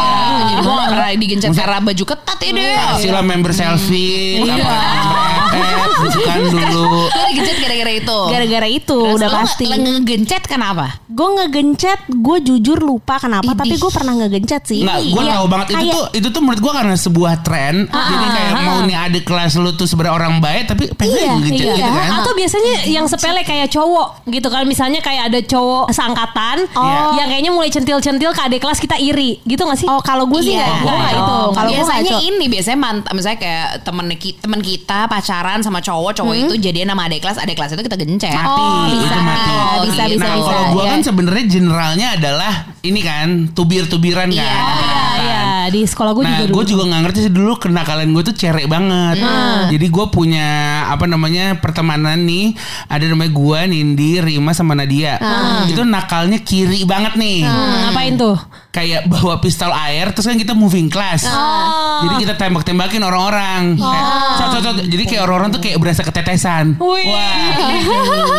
[0.56, 2.76] Gak pernah digencet karena baju ketat ya deh.
[2.96, 5.85] Kasih lah member selfie Iya.
[5.96, 7.02] Apa member FF gitu kan dulu.
[7.06, 8.20] Lo gencet gara-gara itu.
[8.28, 9.66] Gara-gara itu Terus udah lo pasti.
[9.66, 10.86] nge- ngegencet kenapa?
[11.08, 13.58] Gue ngegencet, gue jujur lupa kenapa, Idih.
[13.58, 14.82] tapi gue pernah ngegencet sih.
[14.82, 17.76] Nggak, gue Iya, tahu banget itu tuh itu tuh menurut gue karena sebuah tren.
[17.88, 21.66] jadi kayak mau nih ada kelas lu tuh sebenarnya orang baik tapi pengen Iya, ngejek
[21.66, 21.76] iya.
[21.78, 22.10] gitu kan.
[22.16, 27.14] Atau biasanya yang sepele kayak cowok gitu kan Misalnya kayak ada cowok seangkatan Oh.
[27.14, 29.86] Yang kayaknya mulai centil-centil ke adik kelas kita iri Gitu gak sih?
[29.86, 30.66] Oh kalau gue sih Iya.
[30.66, 31.38] nggak, gue nggak itu.
[31.52, 36.34] Kalau biasanya ini biasanya mantap misalnya kayak temen ki- temen kita pacaran sama cowok cowok
[36.36, 39.18] itu jadian sama adik kelas adik kelas itu kita gencet Mati, Oh, itu bisa.
[39.22, 39.54] mati.
[39.86, 40.50] Bisa, bisa, nah, bisa.
[40.50, 40.90] kalau gue Iya.
[40.90, 44.42] kan sebenarnya generalnya adalah ini kan tubir-tubiran kan.
[44.42, 44.56] Iya.
[44.56, 48.10] Iya, iya, di sekolah gue nah, juga dulu gue juga nggak ngerti sih dulu kenakalan
[48.10, 49.18] gue tuh cerek banget.
[49.70, 50.48] Jadi gue punya
[50.88, 55.22] apa namanya pertemanan nih, ada namanya gue, Nindi, Rima sama Nadia.
[55.66, 57.46] Itu nakalnya kiri banget nih.
[57.46, 58.38] Hmm, Ngapain tuh?
[58.76, 61.24] Kayak bawa pistol air, terus kan kita moving class.
[61.98, 63.80] Jadi kita tembak-tembakin orang-orang.
[63.80, 64.04] Kayak,
[64.36, 64.76] cot, cot, cot.
[64.84, 66.76] Jadi kayak orang-orang tuh kayak berasa ketetesan.
[66.76, 67.08] Wih.
[67.08, 67.56] Wah,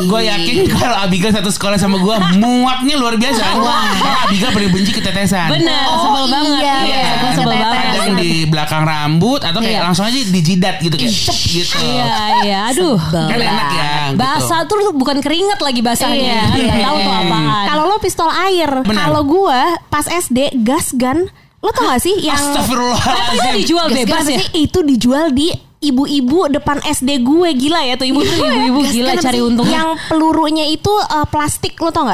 [0.02, 3.40] gue yakin kalau Abigail satu sekolah sama gue muaknya luar biasa.
[3.40, 3.74] Karena
[4.22, 5.48] Abigail paling benci ketetesan.
[5.48, 7.12] Bener, sebel banget iya, Iya, iya.
[7.16, 9.82] gue sebel banget Kadang di belakang rambut atau kayak Iya.
[9.82, 11.76] langsung aja di jidat gitu kayak cep gitu.
[11.80, 13.92] Iya, iya, aduh Kan enak ya.
[14.12, 14.18] gitu.
[14.18, 16.74] Basah tuh bukan keringat lagi basahnya Iya.
[16.82, 19.08] Tahu tuh apaan Kalau lo pistol air, Benar.
[19.08, 21.30] kalau gue pas SD gas gun,
[21.62, 23.54] lo tau gak sih yang Itu Astagfirullahaladzim.
[23.62, 24.40] dijual gas bebas ya?
[24.58, 25.48] itu dijual di
[25.78, 27.48] ibu-ibu depan SD gue.
[27.54, 31.78] Gila ya tuh ibu Itu ibu-ibu gila cari untung Yang pelurunya itu eh, plastik.
[31.78, 32.10] Lo tau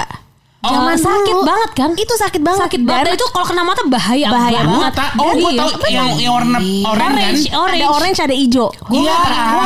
[0.65, 0.73] nggak?
[0.73, 1.91] Zaman sakit banget kan?
[1.95, 2.61] Itu sakit banget.
[2.63, 3.05] Sakit banget.
[3.05, 4.93] Dan itu kalau kena mata bahaya Bahaya banget.
[4.95, 5.61] tak, oh gue Iya.
[5.61, 7.11] tau yang, yang warna oranye kan.
[7.13, 7.75] Orange, orange.
[7.75, 8.67] Ada orange ada hijau.
[8.71, 9.19] Pernah- gua nggak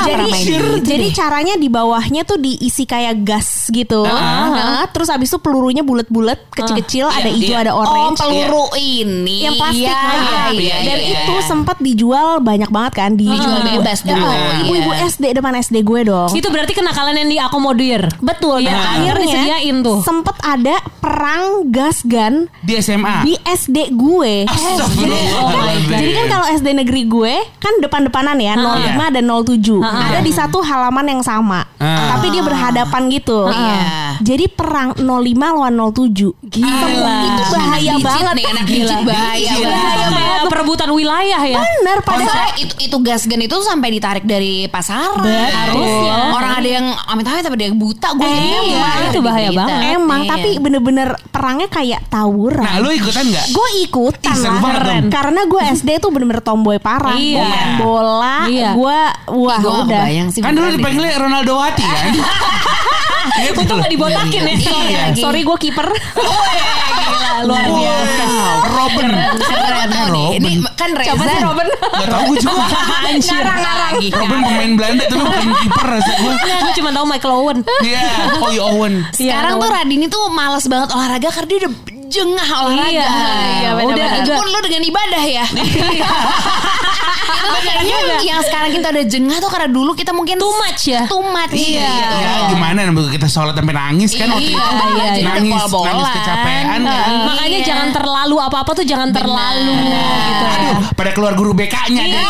[0.03, 4.03] jadi pernah main gitu jadi caranya di bawahnya tuh diisi kayak gas gitu.
[4.03, 4.57] Nah,
[4.89, 7.59] terus habis itu pelurunya bulat-bulat, kecil-kecil, ada Iya, hijau, iya.
[7.61, 8.19] ada Oh orange.
[8.19, 10.49] peluru ini yang plastik Iya, nah.
[10.49, 11.21] iya, iya, dan iya.
[11.21, 15.05] itu sempat dijual banyak banget kan di Dijual ibu- bebas dulu, Nah, ibu-ibu iya.
[15.07, 18.09] SD depan SD gue dong Itu berarti kenakalan yang diakomodir.
[18.19, 19.99] betul Iya, dan akhirnya akhirnya disediain tuh.
[20.03, 23.23] sempet ada perang gas gun Di SMA.
[23.23, 25.37] di SD gue Astagfirullahaladzim.
[25.37, 25.93] Oh my God.
[25.93, 28.77] Jadi kan kalau SD negeri gue kan depan-depanan ya 05
[29.13, 29.83] dan 07.
[29.83, 31.65] Ada di satu halaman yang sama.
[31.77, 32.17] Ah.
[32.17, 33.47] Tapi dia berhadapan gitu.
[33.47, 33.81] Iya.
[34.19, 35.07] Jadi perang 05
[35.37, 36.33] lawan 07.
[36.43, 37.17] Gila.
[37.27, 38.35] Itu bahaya Anak banget.
[38.35, 39.69] nih, anak digit bahaya Gila.
[39.69, 40.09] banget.
[40.17, 41.59] Kayak perebutan wilayah ya.
[41.59, 45.21] Bener padahal itu itu gas gun itu sampai ditarik dari pasaran.
[45.23, 46.17] Harusnya.
[46.33, 48.09] Orang ada yang amit-amit tapi ada yang buta.
[48.13, 49.61] Gue Eh, iya, itu bahaya diberita.
[49.67, 49.95] banget.
[49.95, 50.31] emang Iya.
[50.31, 50.49] tapi
[50.79, 52.61] bener-bener perangnya kayak tawuran.
[52.61, 53.47] Nah lu ikutan nggak?
[53.49, 55.09] Gue ikutan Ih, lah banget dong.
[55.09, 57.41] Karena gue SD tuh bener-bener tomboy parah Iya.
[57.41, 58.71] Gue main bola Iya.
[58.73, 58.99] Gue
[59.33, 60.41] Wah Gue udah bayang sih.
[60.41, 62.13] Kan dulu dipanggilnya Ronaldo Wati kan?
[63.37, 64.55] Gitu Untung gak dibotakin ya.
[64.55, 65.03] Iya.
[65.15, 67.77] Sorry gue kiper Gila, luar Wow.
[67.77, 68.25] biasa.
[68.67, 69.07] Robin.
[69.37, 69.91] Keren.
[70.33, 71.13] Ini kan Reza.
[71.13, 71.67] Siapa sih Robin?
[71.69, 72.79] Gak tau gue juga.
[73.13, 73.95] Ngarang-ngarang.
[74.13, 76.33] Robin pemain Belanda tapi bukan kiper rasa gue.
[76.39, 77.59] Gue cuma tahu Michael Owen.
[77.83, 78.03] Iya.
[78.37, 78.95] Oh iya Owen.
[79.11, 81.73] Sekarang Iya, tuh Radini tuh males banget olahraga karena dia udah
[82.07, 82.91] jengah olahraga.
[82.91, 84.23] Iya, iya, udah benar-benar.
[84.23, 85.45] itu pun lu dengan ibadah ya.
[87.37, 91.03] itu kayaknya yang sekarang kita udah jengah tuh karena dulu kita mungkin Too much ya?
[91.07, 91.53] Too much.
[91.53, 91.91] Iya.
[92.17, 94.63] Ya gimana namanya kita sholat sampai nangis kan waktu Iya, itu.
[94.63, 95.87] iya, udah Nangis, pol-polan.
[95.93, 96.81] nangis kecapean kan.
[97.27, 100.45] Makanya jangan terlalu apa-apa tuh jangan terlalu gitu.
[100.47, 102.15] Aduh, pada keluar guru BK-nya Iya.
[102.15, 102.25] deh.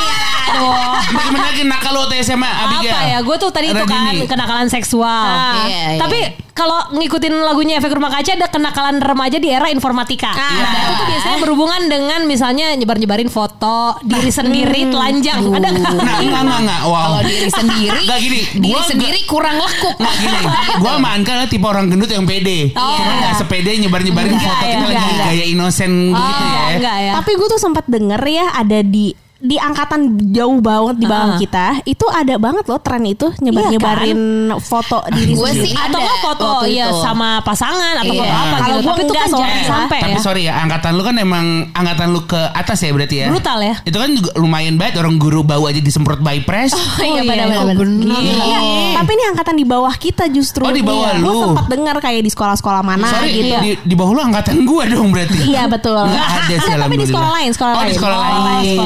[0.47, 0.73] Aduh.
[1.07, 2.93] Gimana lagi nakal lo waktu SMA Abigail?
[2.93, 3.19] Apa ya?
[3.21, 5.69] Gue tuh tadi itu kan kenakalan seksual.
[5.69, 6.01] Iya, iya.
[6.01, 6.19] Tapi
[6.57, 10.33] kalau ngikutin lagunya efek rumah kaca ada kenakalan remaja di era informatika.
[10.33, 15.37] Nah, itu tuh biasanya berhubungan dengan misalnya nyebar-nyebarin foto diri sendiri telanjang.
[15.45, 15.93] Ada nggak?
[15.95, 16.81] Nah, enggak, enggak, enggak.
[16.83, 16.97] Wow.
[16.97, 19.97] Kalau diri sendiri, Enggak gini, diri gua- sendiri kurang lekuk.
[19.97, 20.39] Nah gini,
[20.77, 22.73] gue sama Anka lah tipe orang gendut yang pede.
[22.73, 23.21] Oh, Cuma iya.
[23.21, 25.27] nggak sepede nyebar-nyebarin foto ya, kita lagi enggak.
[25.29, 26.65] gaya inosen gitu Oh, ya.
[26.75, 27.13] enggak ya.
[27.21, 29.13] Tapi gue tuh sempat denger ya ada di
[29.47, 31.39] di angkatan jauh banget di bawah Ah.
[31.39, 34.21] kita itu ada banget loh tren itu nyebar nyebarin
[34.59, 35.65] foto diri Gue sendiri.
[35.65, 36.99] sih atau nggak foto ya itu.
[36.99, 38.21] sama pasangan atau Iya.
[38.21, 38.87] foto apa Kalau gitu.
[38.87, 39.65] Tapi itu kan jangan soalnya.
[39.65, 40.21] sampai Tapi ya.
[40.21, 43.27] sorry ya, angkatan lu kan emang angkatan lu ke atas ya berarti ya.
[43.29, 43.75] Brutal ya.
[43.83, 46.75] Itu kan juga lumayan banget orang guru bau aja disemprot by press.
[46.75, 47.77] Oh, iya, benar-benar.
[48.17, 48.59] Iya,
[48.97, 50.61] Tapi ini angkatan di bawah kita justru.
[50.61, 51.43] Oh, di bawah Gue lu.
[51.45, 53.57] sempat dengar kayak di sekolah-sekolah mana sorry, gitu.
[53.57, 55.39] di, di bawah lu angkatan gua dong berarti.
[55.47, 56.03] Iya betul.
[56.03, 57.95] Nggak ada sih Tapi di sekolah lain, sekolah oh, lain.
[57.95, 58.79] sekolah Oh, lain.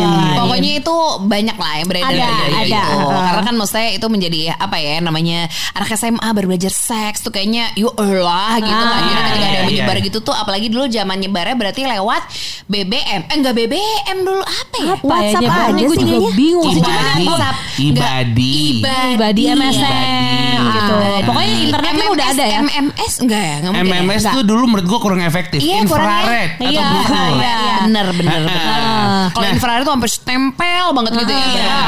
[0.50, 2.66] Pokoknya itu banyak lah yang beredar Ada, gara-gara ada.
[2.66, 2.98] itu.
[3.00, 3.22] Uh.
[3.22, 5.38] Karena kan maksudnya itu menjadi apa ya namanya
[5.72, 8.90] anak SMA baru belajar seks tuh kayaknya yuk lah gitu kan.
[8.90, 10.04] Ah, Jadi ketika ada iya, yang menyebar iya.
[10.04, 12.22] gitu tuh apalagi dulu zaman nyebarnya berarti lewat
[12.66, 13.20] BBM.
[13.24, 14.88] Eh enggak BBM dulu apa ya?
[14.90, 17.56] Apa ya WhatsApp nyebarnya aja gue juga bingung Ibadi, WhatsApp.
[17.78, 18.58] ibadi.
[19.14, 20.94] Ibadi MSN gitu.
[21.20, 22.58] Pokoknya internet kan udah ada ya.
[22.60, 23.54] MMS enggak ya?
[23.60, 24.00] Enggak mungkin ya?
[24.00, 24.34] MMS Enggak.
[24.34, 25.58] tuh dulu menurut gua kurang efektif.
[25.60, 26.86] Iya, Infrared atau Iya,
[27.30, 27.56] iya.
[27.80, 28.60] Bener bener Ah, bener.
[28.60, 29.24] ah.
[29.30, 29.54] Kalau Nah.
[29.54, 31.46] infrared tuh sampai nempel banget gitu ya.
[31.50, 31.80] Iya.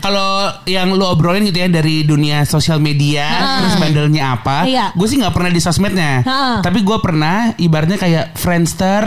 [0.00, 0.30] Kalau
[0.64, 3.28] yang lu obrolin gitu ya dari dunia sosial media,
[3.60, 4.64] terus bandelnya apa?
[4.64, 4.90] Iya.
[4.92, 6.56] Gue sih nggak pernah di sosmednya, Heeh.
[6.60, 9.04] tapi gue pernah ibaratnya kayak Friendster.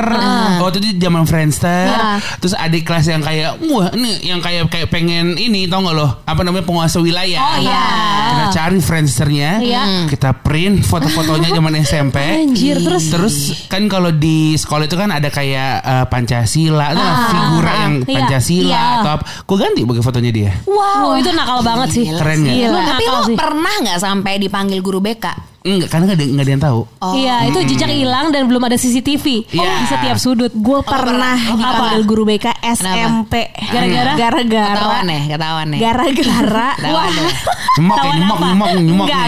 [0.61, 1.89] Waktu itu zaman Friendster,
[2.37, 6.07] terus adik kelas yang kayak, wah ini yang kayak kayak pengen ini, tau gak lo?
[6.23, 7.41] Apa namanya penguasa wilayah?
[7.41, 7.83] Oh, iya.
[8.25, 9.83] Kita cari Friendsternya, Iya.
[10.05, 12.17] kita print foto-fotonya zaman SMP.
[12.21, 13.35] Anjir, terus Terus
[13.67, 18.11] kan kalau di sekolah itu kan ada kayak eh, Pancasila, kan figura yang Iya.
[18.11, 18.99] Pancasila Iya.
[18.99, 19.25] atau apa.
[19.41, 20.51] Gue ganti pakai fotonya dia.
[20.65, 22.05] Wow, itu nakal banget sih.
[22.07, 22.55] Keren nggak?
[22.55, 22.79] Gila.
[22.85, 23.35] Tapi lo sih.
[23.35, 25.55] pernah nggak sampai dipanggil guru BK?
[25.65, 26.81] Enggak, karena nggak ada, nggak ada yang tahu.
[27.17, 29.81] Iya, itu jejak hilang dan belum ada CCTV Iya.
[29.81, 30.53] di setiap sudut.
[30.53, 33.49] Gue pernah dipanggil guru BK SMP.
[33.73, 34.13] Gara-gara?
[34.13, 34.75] Gara-gara.
[34.77, 35.79] Ketahuan ya, ketahuan ya.
[35.81, 36.69] Gara-gara.
[36.77, 37.25] Ketahuan ya.
[37.25, 38.45] Ya, apa?
[38.45, 39.25] nyemak, nyemak Enggak?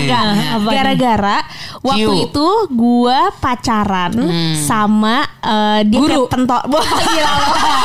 [0.62, 1.38] Gara-gara
[1.82, 4.14] waktu itu gue pacaran
[4.62, 6.30] sama eh, dia Guru.
[6.30, 6.62] pentol.
[6.72, 7.32] Wah, gila.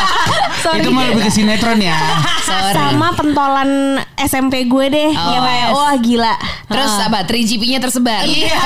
[0.63, 0.85] Sorry.
[0.85, 1.97] Itu mah lebih ke sinetron ya.
[2.43, 2.73] Sorry.
[2.73, 3.71] sama pentolan
[4.17, 5.11] SMP gue deh.
[5.13, 6.35] Oh, yang kayak wah gila.
[6.65, 7.19] Terus apa?
[7.29, 8.25] 3GP-nya tersebar.
[8.25, 8.57] Iya.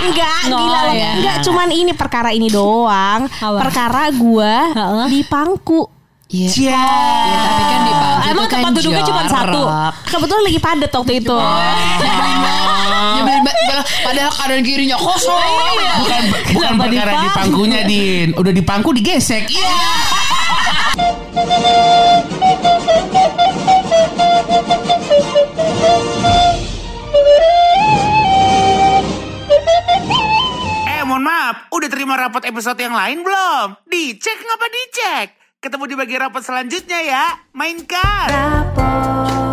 [0.00, 0.94] Enggak, No, gila loh.
[0.96, 1.10] ya.
[1.20, 3.28] Enggak cuman ini perkara ini doang.
[3.28, 3.58] Apa?
[3.60, 4.52] Perkara gue
[5.12, 5.84] di pangku.
[6.26, 6.48] Iya.
[6.50, 6.74] Cia.
[6.74, 7.92] Iya, tapi kan di
[8.26, 9.62] Emang kan tempat duduknya cuma satu?
[10.10, 11.36] Kebetulan lagi padet waktu itu.
[13.16, 13.84] Nyebelin banget.
[14.02, 15.38] Padahal kanan kirinya kosong.
[16.02, 18.28] Bukan bukan Kenapa perkara di pangkunya, Din.
[18.34, 19.46] Udah di pangku digesek.
[19.46, 19.74] Iya.
[21.46, 21.54] Eh,
[31.06, 33.78] mohon maaf, udah terima rapot episode yang lain belum?
[33.86, 35.26] Dicek ngapa dicek?
[35.62, 37.38] Ketemu di bagian rapot selanjutnya ya.
[37.54, 38.26] Mainkan.
[38.26, 39.45] Rapot